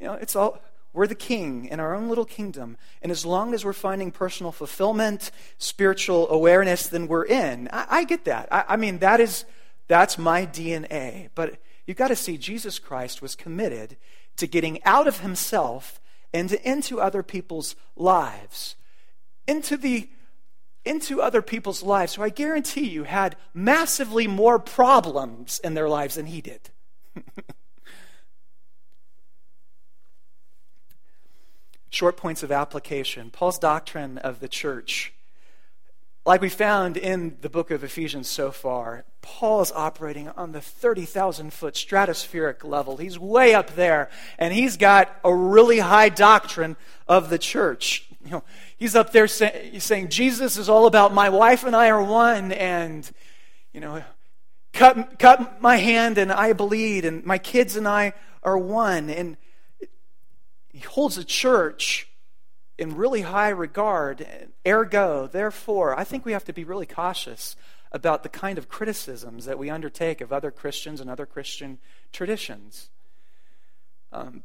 You 0.00 0.06
know, 0.06 0.14
it's 0.14 0.34
all 0.34 0.60
we're 0.94 1.06
the 1.08 1.14
king 1.14 1.66
in 1.66 1.80
our 1.80 1.94
own 1.94 2.08
little 2.08 2.24
kingdom. 2.24 2.78
And 3.02 3.10
as 3.10 3.26
long 3.26 3.52
as 3.52 3.64
we're 3.64 3.72
finding 3.72 4.12
personal 4.12 4.52
fulfillment, 4.52 5.32
spiritual 5.58 6.30
awareness, 6.30 6.86
then 6.86 7.08
we're 7.08 7.26
in. 7.26 7.68
I, 7.72 7.86
I 7.90 8.04
get 8.04 8.24
that. 8.24 8.48
I, 8.50 8.64
I 8.68 8.76
mean, 8.76 8.98
that 9.00 9.20
is, 9.20 9.44
that's 9.88 10.18
my 10.18 10.46
DNA. 10.46 11.28
But 11.34 11.58
you've 11.86 11.96
got 11.96 12.08
to 12.08 12.16
see 12.16 12.38
Jesus 12.38 12.78
Christ 12.78 13.22
was 13.22 13.34
committed 13.34 13.96
to 14.36 14.46
getting 14.46 14.82
out 14.84 15.06
of 15.06 15.20
himself 15.20 16.00
and 16.32 16.52
into 16.52 17.00
other 17.00 17.22
people's 17.22 17.76
lives. 17.96 18.76
Into 19.46 19.76
the 19.76 20.08
into 20.84 21.22
other 21.22 21.40
people's 21.40 21.82
lives 21.82 22.14
who 22.14 22.22
I 22.22 22.28
guarantee 22.28 22.86
you 22.86 23.04
had 23.04 23.36
massively 23.54 24.26
more 24.26 24.58
problems 24.58 25.58
in 25.64 25.72
their 25.72 25.88
lives 25.88 26.16
than 26.16 26.26
he 26.26 26.42
did. 26.42 26.68
short 31.94 32.16
points 32.16 32.42
of 32.42 32.52
application. 32.52 33.30
Paul's 33.30 33.58
doctrine 33.58 34.18
of 34.18 34.40
the 34.40 34.48
church. 34.48 35.14
Like 36.26 36.40
we 36.40 36.48
found 36.48 36.96
in 36.96 37.36
the 37.42 37.50
book 37.50 37.70
of 37.70 37.84
Ephesians 37.84 38.30
so 38.30 38.50
far, 38.50 39.04
Paul 39.20 39.60
is 39.60 39.70
operating 39.72 40.30
on 40.30 40.52
the 40.52 40.60
30,000 40.60 41.52
foot 41.52 41.74
stratospheric 41.74 42.64
level. 42.64 42.96
He's 42.96 43.18
way 43.18 43.54
up 43.54 43.74
there, 43.74 44.08
and 44.38 44.54
he's 44.54 44.78
got 44.78 45.14
a 45.22 45.34
really 45.34 45.80
high 45.80 46.08
doctrine 46.08 46.76
of 47.06 47.28
the 47.28 47.36
church. 47.38 48.08
You 48.24 48.30
know, 48.30 48.44
he's 48.78 48.96
up 48.96 49.12
there 49.12 49.28
say, 49.28 49.78
saying, 49.78 50.08
Jesus 50.08 50.56
is 50.56 50.70
all 50.70 50.86
about 50.86 51.12
my 51.12 51.28
wife 51.28 51.62
and 51.62 51.76
I 51.76 51.90
are 51.90 52.02
one, 52.02 52.52
and, 52.52 53.10
you 53.74 53.80
know, 53.80 54.02
cut, 54.72 55.18
cut 55.18 55.60
my 55.60 55.76
hand 55.76 56.16
and 56.16 56.32
I 56.32 56.54
bleed, 56.54 57.04
and 57.04 57.22
my 57.26 57.36
kids 57.36 57.76
and 57.76 57.86
I 57.86 58.14
are 58.42 58.56
one. 58.56 59.10
And 59.10 59.36
he 60.72 60.78
holds 60.78 61.16
the 61.16 61.24
church 61.24 62.08
in 62.78 62.96
really 62.96 63.22
high 63.22 63.50
regard. 63.50 64.26
Ergo, 64.66 65.26
therefore, 65.26 65.98
I 65.98 66.04
think 66.04 66.24
we 66.24 66.32
have 66.32 66.44
to 66.44 66.52
be 66.52 66.64
really 66.64 66.86
cautious 66.86 67.56
about 67.92 68.24
the 68.24 68.28
kind 68.28 68.58
of 68.58 68.68
criticisms 68.68 69.44
that 69.44 69.58
we 69.58 69.70
undertake 69.70 70.20
of 70.20 70.32
other 70.32 70.50
Christians 70.50 71.00
and 71.00 71.08
other 71.08 71.26
Christian 71.26 71.78
traditions. 72.12 72.90
Um, 74.12 74.42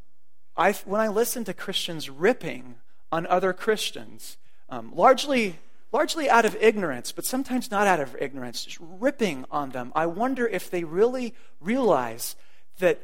I, 0.56 0.74
when 0.86 1.02
I 1.02 1.08
listen 1.08 1.44
to 1.46 1.54
Christians 1.54 2.10
ripping 2.10 2.76
on 3.12 3.26
other 3.26 3.54
Christians, 3.54 4.38
um, 4.70 4.92
largely, 4.94 5.58
largely 5.92 6.30
out 6.30 6.46
of 6.46 6.56
ignorance, 6.62 7.12
but 7.12 7.26
sometimes 7.26 7.72
not 7.72 7.88
out 7.88 8.00
of 8.00 8.16
ignorance, 8.20 8.66
just 8.66 8.78
ripping 8.80 9.46
on 9.50 9.72
them. 9.72 9.92
I 9.96 10.06
wonder 10.06 10.48
if 10.48 10.70
they 10.70 10.84
really 10.84 11.34
realize 11.60 12.36
that 12.78 13.02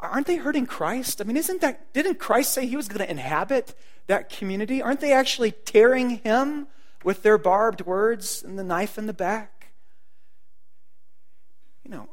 aren't 0.00 0.26
they 0.26 0.36
hurting 0.36 0.66
Christ? 0.66 1.20
I 1.20 1.24
mean, 1.24 1.36
isn't 1.36 1.60
that 1.60 1.92
didn't 1.92 2.18
Christ 2.18 2.52
say 2.52 2.66
he 2.66 2.76
was 2.76 2.88
going 2.88 3.04
to 3.04 3.10
inhabit 3.10 3.74
that 4.06 4.30
community? 4.30 4.80
Aren't 4.80 5.00
they 5.00 5.12
actually 5.12 5.52
tearing 5.52 6.18
him 6.18 6.68
with 7.04 7.22
their 7.22 7.38
barbed 7.38 7.82
words 7.82 8.42
and 8.42 8.58
the 8.58 8.64
knife 8.64 8.98
in 8.98 9.06
the 9.06 9.12
back? 9.12 9.70
You 11.84 11.90
know, 11.90 12.08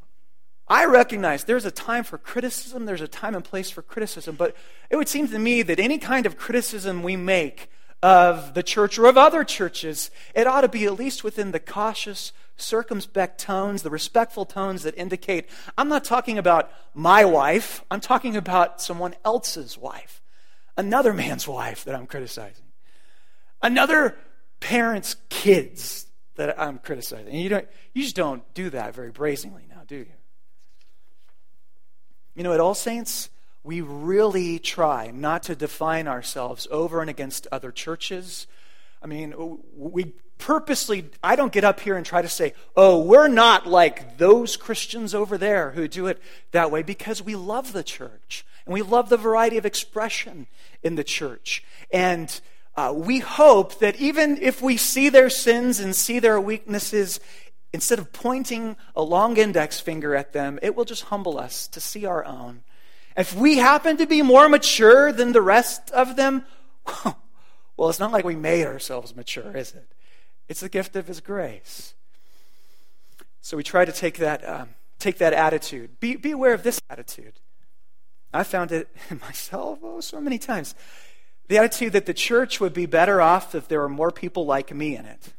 I 0.67 0.85
recognize 0.85 1.43
there's 1.43 1.65
a 1.65 1.71
time 1.71 2.03
for 2.03 2.17
criticism, 2.17 2.85
there's 2.85 3.01
a 3.01 3.07
time 3.07 3.35
and 3.35 3.43
place 3.43 3.69
for 3.69 3.81
criticism, 3.81 4.35
but 4.35 4.55
it 4.89 4.95
would 4.95 5.09
seem 5.09 5.27
to 5.27 5.37
me 5.37 5.61
that 5.61 5.79
any 5.79 5.97
kind 5.97 6.25
of 6.25 6.37
criticism 6.37 7.03
we 7.03 7.15
make 7.15 7.69
of 8.01 8.53
the 8.53 8.63
church 8.63 8.97
or 8.97 9.05
of 9.05 9.17
other 9.17 9.43
churches, 9.43 10.09
it 10.33 10.47
ought 10.47 10.61
to 10.61 10.67
be 10.67 10.85
at 10.85 10.93
least 10.93 11.23
within 11.23 11.51
the 11.51 11.59
cautious, 11.59 12.33
circumspect 12.57 13.39
tones, 13.39 13.81
the 13.83 13.89
respectful 13.89 14.45
tones 14.45 14.83
that 14.83 14.97
indicate 14.97 15.49
I'm 15.77 15.89
not 15.89 16.03
talking 16.03 16.37
about 16.37 16.71
my 16.93 17.25
wife, 17.25 17.83
I'm 17.91 18.01
talking 18.01 18.35
about 18.35 18.81
someone 18.81 19.15
else's 19.23 19.77
wife, 19.77 20.21
another 20.77 21.13
man's 21.13 21.47
wife 21.47 21.83
that 21.85 21.95
I'm 21.95 22.07
criticizing, 22.07 22.65
another 23.61 24.17
parent's 24.59 25.15
kids 25.29 26.07
that 26.35 26.59
I'm 26.59 26.79
criticizing. 26.79 27.27
And 27.27 27.41
you, 27.41 27.49
don't, 27.49 27.67
you 27.93 28.03
just 28.03 28.15
don't 28.15 28.43
do 28.53 28.69
that 28.71 28.93
very 28.93 29.11
brazenly 29.11 29.65
now, 29.69 29.81
do 29.87 29.97
you? 29.97 30.05
You 32.35 32.43
know, 32.43 32.53
at 32.53 32.59
All 32.59 32.75
Saints, 32.75 33.29
we 33.63 33.81
really 33.81 34.59
try 34.59 35.11
not 35.11 35.43
to 35.43 35.55
define 35.55 36.07
ourselves 36.07 36.67
over 36.69 37.01
and 37.01 37.09
against 37.09 37.47
other 37.51 37.71
churches. 37.71 38.47
I 39.01 39.07
mean, 39.07 39.33
we 39.75 40.13
purposely, 40.37 41.09
I 41.23 41.35
don't 41.35 41.51
get 41.51 41.63
up 41.63 41.79
here 41.79 41.95
and 41.97 42.05
try 42.05 42.21
to 42.21 42.29
say, 42.29 42.53
oh, 42.75 42.99
we're 42.99 43.27
not 43.27 43.67
like 43.67 44.17
those 44.17 44.57
Christians 44.57 45.13
over 45.13 45.37
there 45.37 45.71
who 45.71 45.87
do 45.87 46.07
it 46.07 46.21
that 46.51 46.71
way, 46.71 46.83
because 46.83 47.21
we 47.21 47.35
love 47.35 47.73
the 47.73 47.83
church 47.83 48.45
and 48.65 48.73
we 48.73 48.81
love 48.81 49.09
the 49.09 49.17
variety 49.17 49.57
of 49.57 49.65
expression 49.65 50.47
in 50.83 50.95
the 50.95 51.03
church. 51.03 51.63
And 51.91 52.39
uh, 52.75 52.93
we 52.95 53.19
hope 53.19 53.79
that 53.79 53.95
even 53.97 54.37
if 54.41 54.61
we 54.61 54.75
see 54.75 55.09
their 55.09 55.29
sins 55.29 55.79
and 55.79 55.95
see 55.95 56.19
their 56.19 56.41
weaknesses, 56.41 57.19
Instead 57.75 57.99
of 57.99 58.13
pointing 58.13 58.77
a 58.95 59.01
long 59.01 59.35
index 59.35 59.81
finger 59.81 60.15
at 60.15 60.31
them, 60.31 60.57
it 60.61 60.77
will 60.77 60.85
just 60.85 61.03
humble 61.03 61.37
us 61.37 61.67
to 61.67 61.81
see 61.81 62.05
our 62.05 62.23
own. 62.23 62.63
If 63.17 63.35
we 63.35 63.57
happen 63.57 63.97
to 63.97 64.05
be 64.07 64.21
more 64.21 64.47
mature 64.47 65.11
than 65.11 65.33
the 65.33 65.41
rest 65.41 65.91
of 65.91 66.15
them, 66.15 66.45
well, 67.75 67.89
it's 67.89 67.99
not 67.99 68.13
like 68.13 68.23
we 68.23 68.37
made 68.37 68.65
ourselves 68.65 69.13
mature, 69.13 69.57
is 69.57 69.73
it? 69.73 69.91
It's 70.47 70.61
the 70.61 70.69
gift 70.69 70.95
of 70.95 71.07
His 71.07 71.19
grace. 71.19 71.93
So 73.41 73.57
we 73.57 73.63
try 73.63 73.85
to 73.85 73.91
take 73.91 74.17
that, 74.17 74.47
um, 74.47 74.69
take 74.99 75.17
that 75.19 75.33
attitude. 75.33 75.99
Be, 75.99 76.15
be 76.15 76.31
aware 76.31 76.53
of 76.53 76.63
this 76.63 76.81
attitude. 76.89 77.39
I 78.33 78.43
found 78.43 78.71
it 78.71 78.89
myself 79.21 79.79
oh, 79.83 80.01
so 80.01 80.19
many 80.19 80.37
times. 80.37 80.75
The 81.47 81.57
attitude 81.59 81.93
that 81.93 82.05
the 82.05 82.13
church 82.13 82.59
would 82.59 82.73
be 82.73 82.85
better 82.85 83.21
off 83.21 83.53
if 83.53 83.67
there 83.67 83.79
were 83.79 83.89
more 83.89 84.11
people 84.11 84.45
like 84.45 84.73
me 84.73 84.95
in 84.95 85.05
it. 85.05 85.33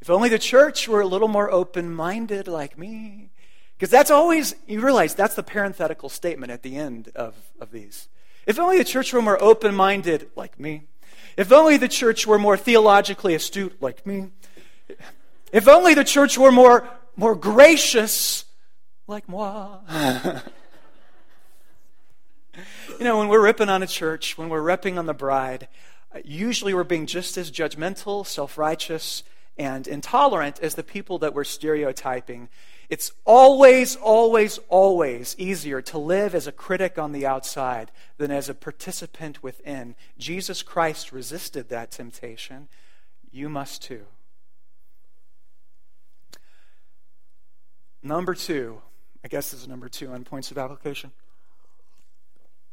If 0.00 0.10
only 0.10 0.28
the 0.28 0.38
church 0.38 0.88
were 0.88 1.00
a 1.00 1.06
little 1.06 1.28
more 1.28 1.48
open 1.52 1.94
minded 1.94 2.48
like 2.48 2.76
me. 2.76 3.30
Because 3.78 3.90
that's 3.90 4.10
always, 4.10 4.56
you 4.66 4.80
realize 4.80 5.14
that's 5.14 5.36
the 5.36 5.44
parenthetical 5.44 6.08
statement 6.08 6.50
at 6.50 6.62
the 6.62 6.76
end 6.76 7.12
of, 7.14 7.36
of 7.60 7.70
these. 7.70 8.08
If 8.46 8.58
only 8.58 8.78
the 8.78 8.84
church 8.84 9.12
were 9.12 9.22
more 9.22 9.40
open 9.40 9.74
minded 9.74 10.28
like 10.34 10.58
me. 10.58 10.88
If 11.36 11.52
only 11.52 11.76
the 11.76 11.88
church 11.88 12.26
were 12.26 12.38
more 12.38 12.56
theologically 12.56 13.34
astute 13.34 13.80
like 13.80 14.06
me. 14.06 14.30
If 15.52 15.68
only 15.68 15.94
the 15.94 16.04
church 16.04 16.38
were 16.38 16.52
more, 16.52 16.88
more 17.16 17.34
gracious 17.34 18.44
like 19.06 19.28
moi. 19.28 19.78
you 22.98 23.04
know, 23.04 23.18
when 23.18 23.28
we're 23.28 23.42
ripping 23.42 23.68
on 23.68 23.82
a 23.82 23.86
church, 23.86 24.38
when 24.38 24.48
we're 24.48 24.62
ripping 24.62 24.98
on 24.98 25.06
the 25.06 25.14
bride, 25.14 25.68
usually 26.24 26.74
we're 26.74 26.84
being 26.84 27.06
just 27.06 27.36
as 27.36 27.50
judgmental, 27.50 28.26
self 28.26 28.56
righteous, 28.58 29.22
and 29.58 29.86
intolerant 29.86 30.60
as 30.60 30.74
the 30.74 30.82
people 30.82 31.18
that 31.18 31.34
we're 31.34 31.44
stereotyping. 31.44 32.48
It's 32.92 33.10
always, 33.24 33.96
always, 33.96 34.58
always 34.68 35.34
easier 35.38 35.80
to 35.80 35.96
live 35.96 36.34
as 36.34 36.46
a 36.46 36.52
critic 36.52 36.98
on 36.98 37.12
the 37.12 37.24
outside 37.24 37.90
than 38.18 38.30
as 38.30 38.50
a 38.50 38.54
participant 38.54 39.42
within. 39.42 39.94
Jesus 40.18 40.62
Christ 40.62 41.10
resisted 41.10 41.70
that 41.70 41.90
temptation. 41.90 42.68
You 43.30 43.48
must 43.48 43.82
too. 43.82 44.02
Number 48.02 48.34
two, 48.34 48.82
I 49.24 49.28
guess 49.28 49.52
this 49.52 49.62
is 49.62 49.68
number 49.68 49.88
two 49.88 50.12
on 50.12 50.22
points 50.24 50.50
of 50.50 50.58
application. 50.58 51.12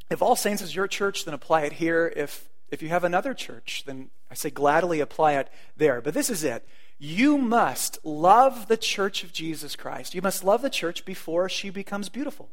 If 0.09 0.21
All 0.21 0.35
Saints 0.35 0.61
is 0.61 0.75
your 0.75 0.89
church, 0.89 1.23
then 1.23 1.33
apply 1.33 1.61
it 1.61 1.71
here. 1.71 2.11
If 2.13 2.49
if 2.71 2.81
you 2.81 2.89
have 2.89 3.05
another 3.05 3.33
church, 3.33 3.83
then 3.85 4.09
I 4.29 4.33
say 4.33 4.49
gladly 4.49 4.99
apply 4.99 5.35
it 5.35 5.47
there. 5.77 6.01
But 6.01 6.13
this 6.13 6.29
is 6.29 6.43
it. 6.43 6.67
You 6.99 7.37
must 7.37 7.97
love 8.05 8.67
the 8.67 8.77
church 8.77 9.23
of 9.23 9.31
Jesus 9.31 9.77
Christ. 9.77 10.13
You 10.13 10.21
must 10.21 10.43
love 10.43 10.61
the 10.61 10.69
church 10.69 11.05
before 11.05 11.47
she 11.47 11.69
becomes 11.69 12.09
beautiful. 12.09 12.49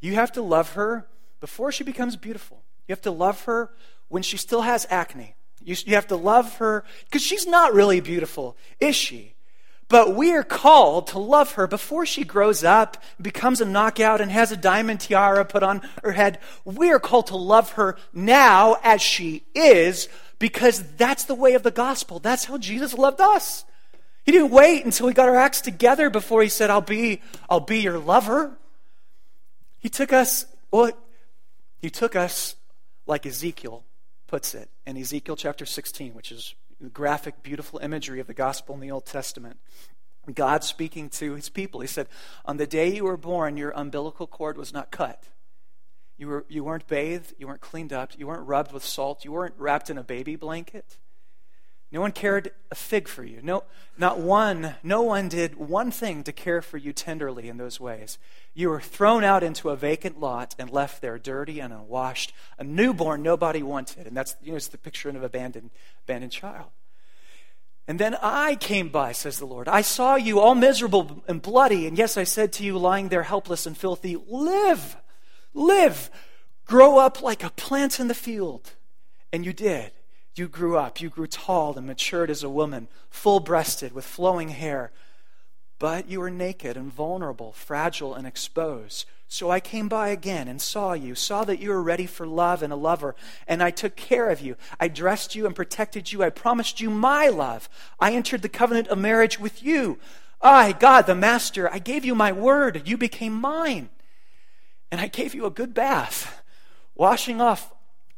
You 0.00 0.14
have 0.14 0.32
to 0.32 0.42
love 0.42 0.72
her 0.72 1.06
before 1.40 1.70
she 1.70 1.84
becomes 1.84 2.16
beautiful. 2.16 2.64
You 2.88 2.92
have 2.92 3.02
to 3.02 3.12
love 3.12 3.44
her 3.44 3.70
when 4.08 4.24
she 4.24 4.36
still 4.36 4.62
has 4.62 4.86
acne. 4.90 5.36
You, 5.62 5.76
you 5.86 5.94
have 5.94 6.08
to 6.08 6.16
love 6.16 6.56
her 6.56 6.84
because 7.04 7.22
she's 7.22 7.46
not 7.46 7.72
really 7.72 8.00
beautiful, 8.00 8.56
is 8.80 8.96
she? 8.96 9.34
But 9.88 10.16
we 10.16 10.32
are 10.32 10.42
called 10.42 11.08
to 11.08 11.18
love 11.18 11.52
her 11.52 11.66
before 11.66 12.06
she 12.06 12.24
grows 12.24 12.64
up, 12.64 12.96
becomes 13.20 13.60
a 13.60 13.66
knockout, 13.66 14.20
and 14.20 14.30
has 14.30 14.50
a 14.50 14.56
diamond 14.56 15.00
tiara 15.00 15.44
put 15.44 15.62
on 15.62 15.82
her 16.02 16.12
head. 16.12 16.38
We 16.64 16.90
are 16.90 16.98
called 16.98 17.26
to 17.28 17.36
love 17.36 17.72
her 17.72 17.96
now 18.12 18.78
as 18.82 19.02
she 19.02 19.44
is 19.54 20.08
because 20.42 20.82
that's 20.96 21.26
the 21.26 21.36
way 21.36 21.54
of 21.54 21.62
the 21.62 21.70
gospel. 21.70 22.18
That's 22.18 22.46
how 22.46 22.58
Jesus 22.58 22.94
loved 22.94 23.20
us. 23.20 23.64
He 24.24 24.32
didn't 24.32 24.50
wait 24.50 24.84
until 24.84 25.06
we 25.06 25.12
got 25.12 25.28
our 25.28 25.36
acts 25.36 25.60
together 25.60 26.10
before 26.10 26.42
he 26.42 26.48
said, 26.48 26.68
I'll 26.68 26.80
be, 26.80 27.22
I'll 27.48 27.60
be 27.60 27.78
your 27.78 27.96
lover. 27.96 28.58
He 29.78 29.88
took 29.88 30.12
us, 30.12 30.46
well, 30.72 30.90
he 31.78 31.90
took 31.90 32.16
us 32.16 32.56
like 33.06 33.24
Ezekiel 33.24 33.84
puts 34.26 34.52
it 34.52 34.68
in 34.84 34.96
Ezekiel 34.96 35.36
chapter 35.36 35.64
16, 35.64 36.12
which 36.12 36.32
is 36.32 36.56
graphic, 36.92 37.44
beautiful 37.44 37.78
imagery 37.78 38.18
of 38.18 38.26
the 38.26 38.34
gospel 38.34 38.74
in 38.74 38.80
the 38.80 38.90
Old 38.90 39.06
Testament. 39.06 39.60
God 40.34 40.64
speaking 40.64 41.08
to 41.10 41.36
his 41.36 41.50
people. 41.50 41.82
He 41.82 41.86
said, 41.86 42.08
On 42.44 42.56
the 42.56 42.66
day 42.66 42.92
you 42.92 43.04
were 43.04 43.16
born, 43.16 43.56
your 43.56 43.70
umbilical 43.76 44.26
cord 44.26 44.58
was 44.58 44.72
not 44.72 44.90
cut. 44.90 45.22
You, 46.18 46.28
were, 46.28 46.44
you 46.48 46.62
weren't 46.62 46.86
bathed, 46.86 47.34
you 47.38 47.46
weren't 47.46 47.60
cleaned 47.60 47.92
up, 47.92 48.12
you 48.16 48.26
weren't 48.26 48.46
rubbed 48.46 48.72
with 48.72 48.84
salt, 48.84 49.24
you 49.24 49.32
weren't 49.32 49.54
wrapped 49.58 49.90
in 49.90 49.98
a 49.98 50.04
baby 50.04 50.36
blanket. 50.36 50.98
No 51.92 52.00
one 52.00 52.12
cared 52.12 52.52
a 52.70 52.74
fig 52.74 53.06
for 53.06 53.22
you. 53.22 53.40
No, 53.42 53.64
not 53.98 54.18
one, 54.18 54.76
no 54.82 55.02
one 55.02 55.28
did 55.28 55.56
one 55.56 55.90
thing 55.90 56.24
to 56.24 56.32
care 56.32 56.62
for 56.62 56.78
you 56.78 56.94
tenderly 56.94 57.50
in 57.50 57.58
those 57.58 57.78
ways. 57.78 58.18
You 58.54 58.70
were 58.70 58.80
thrown 58.80 59.24
out 59.24 59.42
into 59.42 59.68
a 59.68 59.76
vacant 59.76 60.18
lot 60.18 60.54
and 60.58 60.70
left 60.70 61.02
there 61.02 61.18
dirty 61.18 61.60
and 61.60 61.70
unwashed, 61.70 62.32
a 62.58 62.64
newborn 62.64 63.22
nobody 63.22 63.62
wanted. 63.62 64.06
And 64.06 64.16
that's, 64.16 64.36
you 64.42 64.52
know, 64.52 64.56
it's 64.56 64.68
the 64.68 64.78
picture 64.78 65.10
of 65.10 65.16
an 65.16 65.24
abandoned, 65.24 65.70
abandoned 66.04 66.32
child. 66.32 66.70
And 67.86 67.98
then 67.98 68.16
I 68.22 68.54
came 68.54 68.88
by, 68.88 69.12
says 69.12 69.38
the 69.38 69.44
Lord. 69.44 69.68
I 69.68 69.82
saw 69.82 70.14
you 70.14 70.40
all 70.40 70.54
miserable 70.54 71.22
and 71.28 71.42
bloody, 71.42 71.86
and 71.86 71.98
yes, 71.98 72.16
I 72.16 72.24
said 72.24 72.54
to 72.54 72.64
you, 72.64 72.78
lying 72.78 73.08
there 73.10 73.24
helpless 73.24 73.66
and 73.66 73.76
filthy, 73.76 74.16
live, 74.28 74.96
live, 75.54 76.10
grow 76.66 76.98
up 76.98 77.22
like 77.22 77.42
a 77.42 77.50
plant 77.50 78.00
in 78.00 78.08
the 78.08 78.14
field. 78.14 78.72
And 79.32 79.44
you 79.44 79.52
did. 79.52 79.92
You 80.34 80.48
grew 80.48 80.76
up. 80.76 81.00
You 81.00 81.10
grew 81.10 81.26
tall 81.26 81.76
and 81.76 81.86
matured 81.86 82.30
as 82.30 82.42
a 82.42 82.48
woman, 82.48 82.88
full 83.10 83.40
breasted, 83.40 83.92
with 83.92 84.04
flowing 84.04 84.48
hair. 84.50 84.90
But 85.78 86.08
you 86.08 86.20
were 86.20 86.30
naked 86.30 86.76
and 86.76 86.92
vulnerable, 86.92 87.52
fragile 87.52 88.14
and 88.14 88.26
exposed. 88.26 89.04
So 89.26 89.50
I 89.50 89.60
came 89.60 89.88
by 89.88 90.08
again 90.08 90.46
and 90.46 90.60
saw 90.60 90.92
you, 90.92 91.14
saw 91.14 91.44
that 91.44 91.58
you 91.58 91.70
were 91.70 91.82
ready 91.82 92.06
for 92.06 92.26
love 92.26 92.62
and 92.62 92.72
a 92.72 92.76
lover, 92.76 93.16
and 93.48 93.62
I 93.62 93.70
took 93.70 93.96
care 93.96 94.28
of 94.28 94.42
you. 94.42 94.56
I 94.78 94.88
dressed 94.88 95.34
you 95.34 95.46
and 95.46 95.56
protected 95.56 96.12
you. 96.12 96.22
I 96.22 96.28
promised 96.28 96.82
you 96.82 96.90
my 96.90 97.28
love. 97.28 97.68
I 97.98 98.12
entered 98.12 98.42
the 98.42 98.50
covenant 98.50 98.88
of 98.88 98.98
marriage 98.98 99.40
with 99.40 99.62
you. 99.62 99.98
I, 100.42 100.72
God, 100.72 101.06
the 101.06 101.14
Master, 101.14 101.72
I 101.72 101.78
gave 101.78 102.04
you 102.04 102.14
my 102.14 102.30
word. 102.30 102.86
You 102.86 102.98
became 102.98 103.32
mine. 103.32 103.88
And 104.92 105.00
I 105.00 105.06
gave 105.06 105.34
you 105.34 105.46
a 105.46 105.50
good 105.50 105.72
bath, 105.72 106.42
washing 106.94 107.40
off 107.40 107.72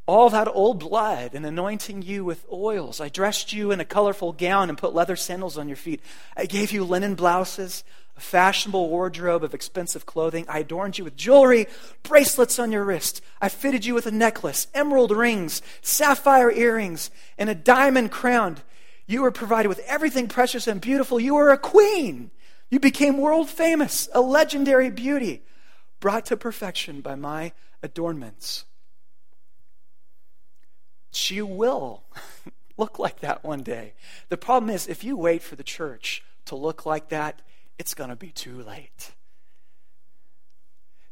all 0.06 0.28
that 0.30 0.48
old 0.48 0.80
blood 0.80 1.30
and 1.32 1.46
anointing 1.46 2.02
you 2.02 2.24
with 2.24 2.44
oils. 2.52 3.00
I 3.00 3.08
dressed 3.08 3.52
you 3.52 3.70
in 3.70 3.78
a 3.78 3.84
colorful 3.84 4.32
gown 4.32 4.68
and 4.68 4.76
put 4.76 4.92
leather 4.92 5.14
sandals 5.14 5.56
on 5.56 5.68
your 5.68 5.76
feet. 5.76 6.00
I 6.36 6.46
gave 6.46 6.72
you 6.72 6.82
linen 6.82 7.14
blouses, 7.14 7.84
a 8.16 8.20
fashionable 8.20 8.90
wardrobe 8.90 9.44
of 9.44 9.54
expensive 9.54 10.04
clothing. 10.04 10.46
I 10.48 10.58
adorned 10.58 10.98
you 10.98 11.04
with 11.04 11.16
jewelry, 11.16 11.68
bracelets 12.02 12.58
on 12.58 12.72
your 12.72 12.84
wrist. 12.84 13.22
I 13.40 13.48
fitted 13.50 13.84
you 13.84 13.94
with 13.94 14.06
a 14.06 14.10
necklace, 14.10 14.66
emerald 14.74 15.12
rings, 15.12 15.62
sapphire 15.80 16.50
earrings, 16.50 17.12
and 17.38 17.48
a 17.48 17.54
diamond 17.54 18.10
crown. 18.10 18.58
You 19.06 19.22
were 19.22 19.30
provided 19.30 19.68
with 19.68 19.80
everything 19.86 20.26
precious 20.26 20.66
and 20.66 20.80
beautiful. 20.80 21.20
You 21.20 21.36
were 21.36 21.50
a 21.50 21.56
queen. 21.56 22.32
You 22.68 22.80
became 22.80 23.18
world 23.18 23.48
famous, 23.48 24.08
a 24.12 24.20
legendary 24.20 24.90
beauty, 24.90 25.42
brought 26.04 26.26
to 26.26 26.36
perfection 26.36 27.00
by 27.00 27.14
my 27.14 27.50
adornments. 27.82 28.66
She 31.10 31.40
will 31.40 32.02
look 32.76 32.98
like 32.98 33.20
that 33.20 33.42
one 33.42 33.62
day. 33.62 33.94
The 34.28 34.36
problem 34.36 34.68
is, 34.68 34.86
if 34.86 35.02
you 35.02 35.16
wait 35.16 35.42
for 35.42 35.56
the 35.56 35.62
church 35.62 36.22
to 36.44 36.56
look 36.56 36.84
like 36.84 37.08
that, 37.08 37.40
it's 37.78 37.94
going 37.94 38.10
to 38.10 38.16
be 38.16 38.28
too 38.28 38.62
late. 38.62 39.12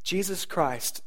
Jesus 0.05 0.45
Christ, 0.45 1.03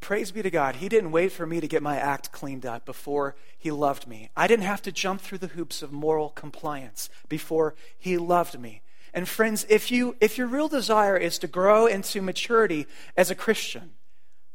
praise 0.00 0.32
be 0.32 0.40
to 0.40 0.50
God, 0.50 0.76
He 0.76 0.88
didn't 0.88 1.12
wait 1.12 1.32
for 1.32 1.44
me 1.44 1.60
to 1.60 1.68
get 1.68 1.82
my 1.82 1.98
act 1.98 2.32
cleaned 2.32 2.64
up 2.64 2.86
before 2.86 3.36
He 3.58 3.70
loved 3.70 4.06
me. 4.06 4.30
I 4.34 4.46
didn't 4.46 4.64
have 4.64 4.80
to 4.80 4.90
jump 4.90 5.20
through 5.20 5.36
the 5.36 5.48
hoops 5.48 5.82
of 5.82 5.92
moral 5.92 6.30
compliance 6.30 7.10
before 7.28 7.74
He 7.98 8.16
loved 8.16 8.58
me. 8.58 8.80
And 9.12 9.28
friends, 9.28 9.66
if 9.68 9.90
you 9.90 10.16
if 10.20 10.38
your 10.38 10.46
real 10.46 10.68
desire 10.68 11.16
is 11.16 11.38
to 11.38 11.46
grow 11.46 11.86
into 11.86 12.22
maturity 12.22 12.86
as 13.16 13.30
a 13.30 13.34
Christian, 13.34 13.92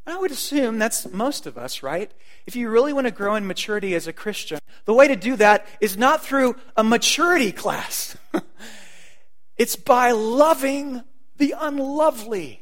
I 0.08 0.18
would 0.18 0.32
assume 0.32 0.78
that's 0.78 1.12
most 1.12 1.48
of 1.48 1.58
us, 1.58 1.82
right? 1.82 2.12
If 2.46 2.56
you 2.56 2.70
really 2.70 2.94
want 2.94 3.08
to 3.08 3.12
grow 3.12 3.36
in 3.36 3.48
maturity 3.48 3.96
as 3.96 4.08
a 4.08 4.14
Christian, 4.14 4.60
the 4.86 4.94
way 4.94 5.08
to 5.08 5.16
do 5.16 5.36
that 5.38 5.66
is 5.82 5.98
not 5.98 6.24
through 6.24 6.56
a 6.78 6.84
maturity 6.84 7.52
class. 7.52 8.16
it's 9.58 9.76
by 9.76 10.12
loving 10.12 11.04
the 11.38 11.56
unlovely. 11.60 12.62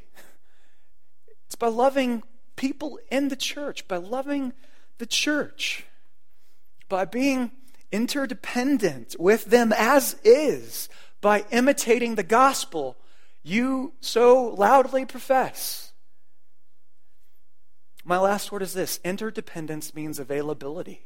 It's 1.47 1.56
by 1.56 1.67
loving 1.67 2.23
people 2.56 2.97
in 3.12 3.27
the 3.27 3.36
church, 3.36 3.88
by 3.88 3.97
loving 3.97 4.53
the 4.97 5.06
church, 5.06 5.86
by 6.88 7.03
being 7.06 7.51
interdependent 7.91 9.15
with 9.19 9.45
them 9.45 9.73
as 9.77 10.15
is, 10.23 10.89
by 11.24 11.46
imitating 11.50 12.14
the 12.14 12.24
gospel 12.24 12.98
you 13.42 13.94
so 14.02 14.50
loudly 14.50 15.06
profess. 15.06 15.94
My 18.06 18.20
last 18.20 18.52
word 18.52 18.62
is 18.62 18.74
this 18.74 19.00
interdependence 19.04 19.96
means 19.96 20.20
availability. 20.20 21.02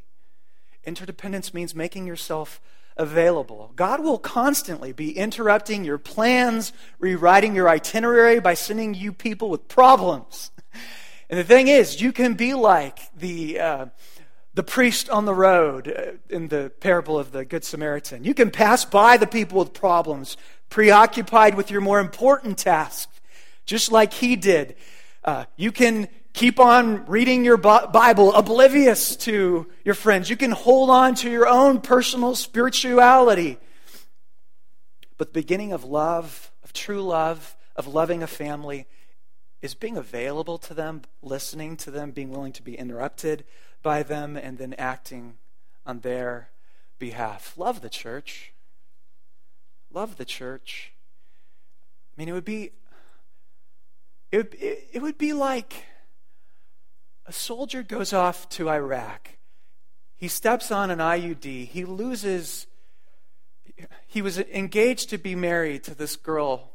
Interdependence 0.84 1.54
means 1.54 1.76
making 1.76 2.08
yourself 2.08 2.60
available. 2.98 3.72
God 3.76 4.04
will 4.04 4.18
constantly 4.18 4.92
be 4.92 5.16
interrupting 5.16 5.86
your 5.86 6.00
plans, 6.00 6.74
rewriting 6.98 7.56
your 7.56 7.70
itinerary 7.70 8.40
by 8.40 8.56
sending 8.56 8.96
you 8.96 9.14
people 9.14 9.50
with 9.50 9.68
problems. 9.68 10.52
And 11.30 11.38
the 11.38 11.44
thing 11.44 11.68
is, 11.68 12.00
you 12.00 12.14
can 12.14 12.36
be 12.36 12.54
like 12.54 13.00
the, 13.14 13.60
uh, 13.60 13.86
the 14.58 14.64
priest 14.64 15.08
on 15.12 15.26
the 15.26 15.36
road 15.36 15.88
uh, 15.88 16.14
in 16.34 16.48
the 16.48 16.72
parable 16.80 17.20
of 17.20 17.32
the 17.32 17.46
Good 17.46 17.64
Samaritan. 17.64 18.24
You 18.24 18.34
can 18.34 18.50
pass 18.50 18.86
by 18.86 19.16
the 19.18 19.28
people 19.28 19.60
with 19.60 19.72
problems, 19.72 20.36
preoccupied 20.70 21.54
with 21.54 21.70
your 21.70 21.80
more 21.80 22.00
important 22.00 22.58
task, 22.58 23.08
just 23.68 23.92
like 23.92 24.14
he 24.14 24.36
did. 24.36 24.76
Uh, 25.24 25.46
you 25.58 25.72
can 25.72 26.08
keep 26.34 26.60
on 26.60 27.06
reading 27.06 27.46
your 27.46 27.58
Bible, 27.58 28.34
oblivious 28.34 29.16
to 29.18 29.68
your 29.86 29.94
friends. 29.94 30.28
You 30.28 30.36
can 30.36 30.50
hold 30.50 30.90
on 30.90 31.14
to 31.16 31.30
your 31.30 31.48
own 31.48 31.80
personal 31.80 32.34
spirituality. 32.34 33.60
But 35.20 35.34
the 35.34 35.40
beginning 35.40 35.72
of 35.72 35.84
love, 35.84 36.52
of 36.64 36.74
true 36.74 37.04
love, 37.04 37.56
of 37.76 37.86
loving 37.86 38.24
a 38.24 38.28
family, 38.28 38.88
is 39.62 39.76
being 39.76 39.98
available 39.98 40.58
to 40.58 40.74
them, 40.74 41.04
listening 41.22 41.78
to 41.78 41.92
them, 41.92 42.10
being 42.10 42.32
willing 42.32 42.54
to 42.54 42.64
be 42.64 42.74
interrupted 42.74 43.44
by 43.82 44.04
them, 44.04 44.38
and 44.38 44.58
then 44.58 44.74
acting 44.78 45.38
on 45.86 46.00
their 46.00 46.50
behalf. 47.00 47.54
Love 47.58 47.82
the 47.82 47.90
church. 47.90 48.54
Love 49.92 50.18
the 50.18 50.26
church. 50.26 50.94
I 52.16 52.22
mean, 52.22 52.30
it 52.30 52.34
would 52.34 52.46
be 52.46 52.72
it 54.32 54.38
would, 54.38 54.54
it, 54.56 54.90
it 54.94 55.02
would 55.02 55.18
be 55.18 55.34
like 55.34 55.86
a 57.26 57.32
soldier 57.32 57.84
goes 57.84 58.14
off 58.14 58.50
to 58.50 58.70
Iraq. 58.70 59.32
He 60.16 60.28
steps 60.28 60.72
on 60.72 60.90
an 60.90 61.00
IUD. 61.00 61.68
He 61.68 61.86
loses. 61.86 62.68
He 64.08 64.22
was 64.22 64.40
engaged 64.40 65.10
to 65.12 65.18
be 65.18 65.36
married 65.36 65.84
to 65.84 65.96
this 65.96 66.16
girl 66.16 66.72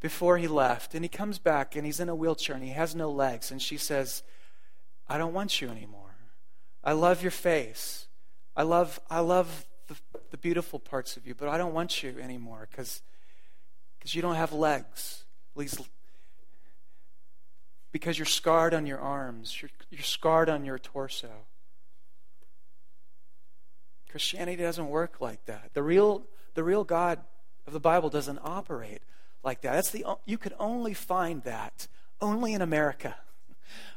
before 0.00 0.38
he 0.38 0.48
left. 0.48 0.94
And 0.94 1.04
he 1.04 1.08
comes 1.08 1.38
back 1.38 1.76
and 1.76 1.86
he's 1.86 2.00
in 2.00 2.08
a 2.08 2.14
wheelchair 2.14 2.56
and 2.56 2.64
he 2.64 2.72
has 2.72 2.94
no 2.94 3.10
legs. 3.10 3.50
And 3.50 3.62
she 3.62 3.76
says, 3.76 4.22
I 5.08 5.18
don't 5.18 5.32
want 5.32 5.60
you 5.60 5.68
anymore. 5.68 6.16
I 6.84 6.92
love 6.92 7.22
your 7.22 7.30
face. 7.30 8.06
I 8.56 8.62
love, 8.62 9.00
I 9.10 9.20
love 9.20 9.66
the, 9.88 9.96
the 10.30 10.36
beautiful 10.36 10.78
parts 10.78 11.16
of 11.16 11.26
you, 11.26 11.34
but 11.34 11.48
I 11.48 11.58
don't 11.58 11.74
want 11.74 12.02
you 12.02 12.16
anymore 12.20 12.68
because 12.70 13.02
you 14.06 14.22
don't 14.22 14.34
have 14.34 14.52
legs. 14.52 15.24
At 15.54 15.60
least 15.60 15.80
because 17.92 18.18
you're 18.18 18.26
scarred 18.26 18.72
on 18.72 18.86
your 18.86 18.98
arms, 18.98 19.60
you're, 19.60 19.70
you're 19.90 20.02
scarred 20.02 20.48
on 20.48 20.64
your 20.64 20.78
torso. 20.78 21.28
Christianity 24.10 24.62
doesn't 24.62 24.88
work 24.88 25.20
like 25.20 25.44
that. 25.44 25.70
The 25.74 25.82
real, 25.82 26.24
the 26.54 26.64
real 26.64 26.84
God 26.84 27.20
of 27.66 27.72
the 27.72 27.80
Bible 27.80 28.08
doesn't 28.08 28.40
operate 28.42 29.02
like 29.44 29.60
that. 29.60 29.72
That's 29.72 29.90
the, 29.90 30.04
you 30.26 30.38
could 30.38 30.54
only 30.58 30.94
find 30.94 31.42
that 31.44 31.86
only 32.20 32.54
in 32.54 32.62
America, 32.62 33.16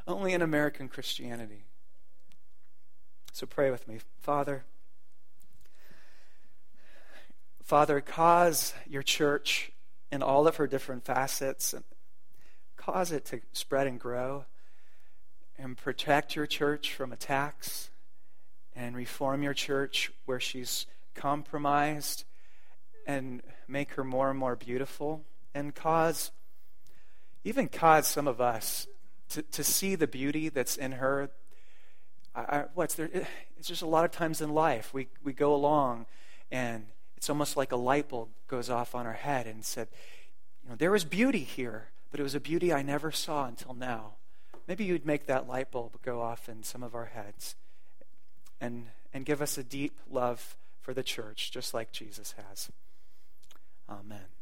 only 0.06 0.32
in 0.32 0.42
American 0.42 0.88
Christianity. 0.88 1.64
So 3.32 3.46
pray 3.46 3.70
with 3.70 3.86
me. 3.86 3.98
Father, 4.18 4.64
Father, 7.62 8.00
cause 8.00 8.74
your 8.88 9.02
church 9.02 9.72
in 10.12 10.22
all 10.22 10.46
of 10.46 10.56
her 10.56 10.66
different 10.66 11.04
facets 11.04 11.74
and 11.74 11.84
cause 12.76 13.10
it 13.10 13.24
to 13.26 13.40
spread 13.52 13.86
and 13.86 13.98
grow 13.98 14.44
and 15.58 15.76
protect 15.76 16.36
your 16.36 16.46
church 16.46 16.94
from 16.94 17.12
attacks 17.12 17.90
and 18.74 18.94
reform 18.94 19.42
your 19.42 19.54
church 19.54 20.12
where 20.26 20.38
she's 20.38 20.86
compromised 21.14 22.24
and 23.06 23.42
make 23.66 23.92
her 23.92 24.04
more 24.04 24.30
and 24.30 24.38
more 24.38 24.54
beautiful 24.54 25.24
and 25.54 25.74
cause 25.74 26.30
even 27.44 27.68
cause 27.68 28.06
some 28.06 28.28
of 28.28 28.40
us 28.40 28.86
to, 29.30 29.42
to 29.42 29.64
see 29.64 29.94
the 29.94 30.06
beauty 30.06 30.48
that's 30.48 30.76
in 30.76 30.92
her 30.92 31.30
I, 32.34 32.40
I, 32.40 32.64
what's 32.74 32.94
there 32.94 33.10
it's 33.56 33.68
just 33.68 33.82
a 33.82 33.86
lot 33.86 34.04
of 34.04 34.10
times 34.10 34.40
in 34.40 34.50
life 34.50 34.92
we, 34.92 35.08
we 35.24 35.32
go 35.32 35.54
along 35.54 36.06
and 36.50 36.86
it's 37.16 37.30
almost 37.30 37.56
like 37.56 37.72
a 37.72 37.76
light 37.76 38.08
bulb 38.08 38.28
goes 38.48 38.70
off 38.70 38.94
on 38.94 39.06
our 39.06 39.12
head 39.12 39.46
and 39.46 39.64
said 39.64 39.88
you 40.62 40.70
know 40.70 40.76
there 40.76 40.94
is 40.94 41.04
beauty 41.04 41.44
here 41.44 41.88
but 42.10 42.20
it 42.20 42.22
was 42.22 42.34
a 42.34 42.40
beauty 42.40 42.72
I 42.72 42.80
never 42.80 43.10
saw 43.10 43.46
until 43.46 43.74
now. 43.74 44.14
Maybe 44.66 44.84
you'd 44.84 45.06
make 45.06 45.26
that 45.26 45.46
light 45.46 45.70
bulb 45.70 46.00
go 46.02 46.22
off 46.22 46.48
in 46.48 46.62
some 46.62 46.82
of 46.82 46.94
our 46.94 47.06
heads 47.06 47.56
and, 48.60 48.86
and 49.12 49.24
give 49.24 49.42
us 49.42 49.58
a 49.58 49.62
deep 49.62 49.98
love 50.10 50.56
for 50.80 50.94
the 50.94 51.02
church, 51.02 51.50
just 51.50 51.74
like 51.74 51.92
Jesus 51.92 52.34
has. 52.38 52.70
Amen. 53.88 54.35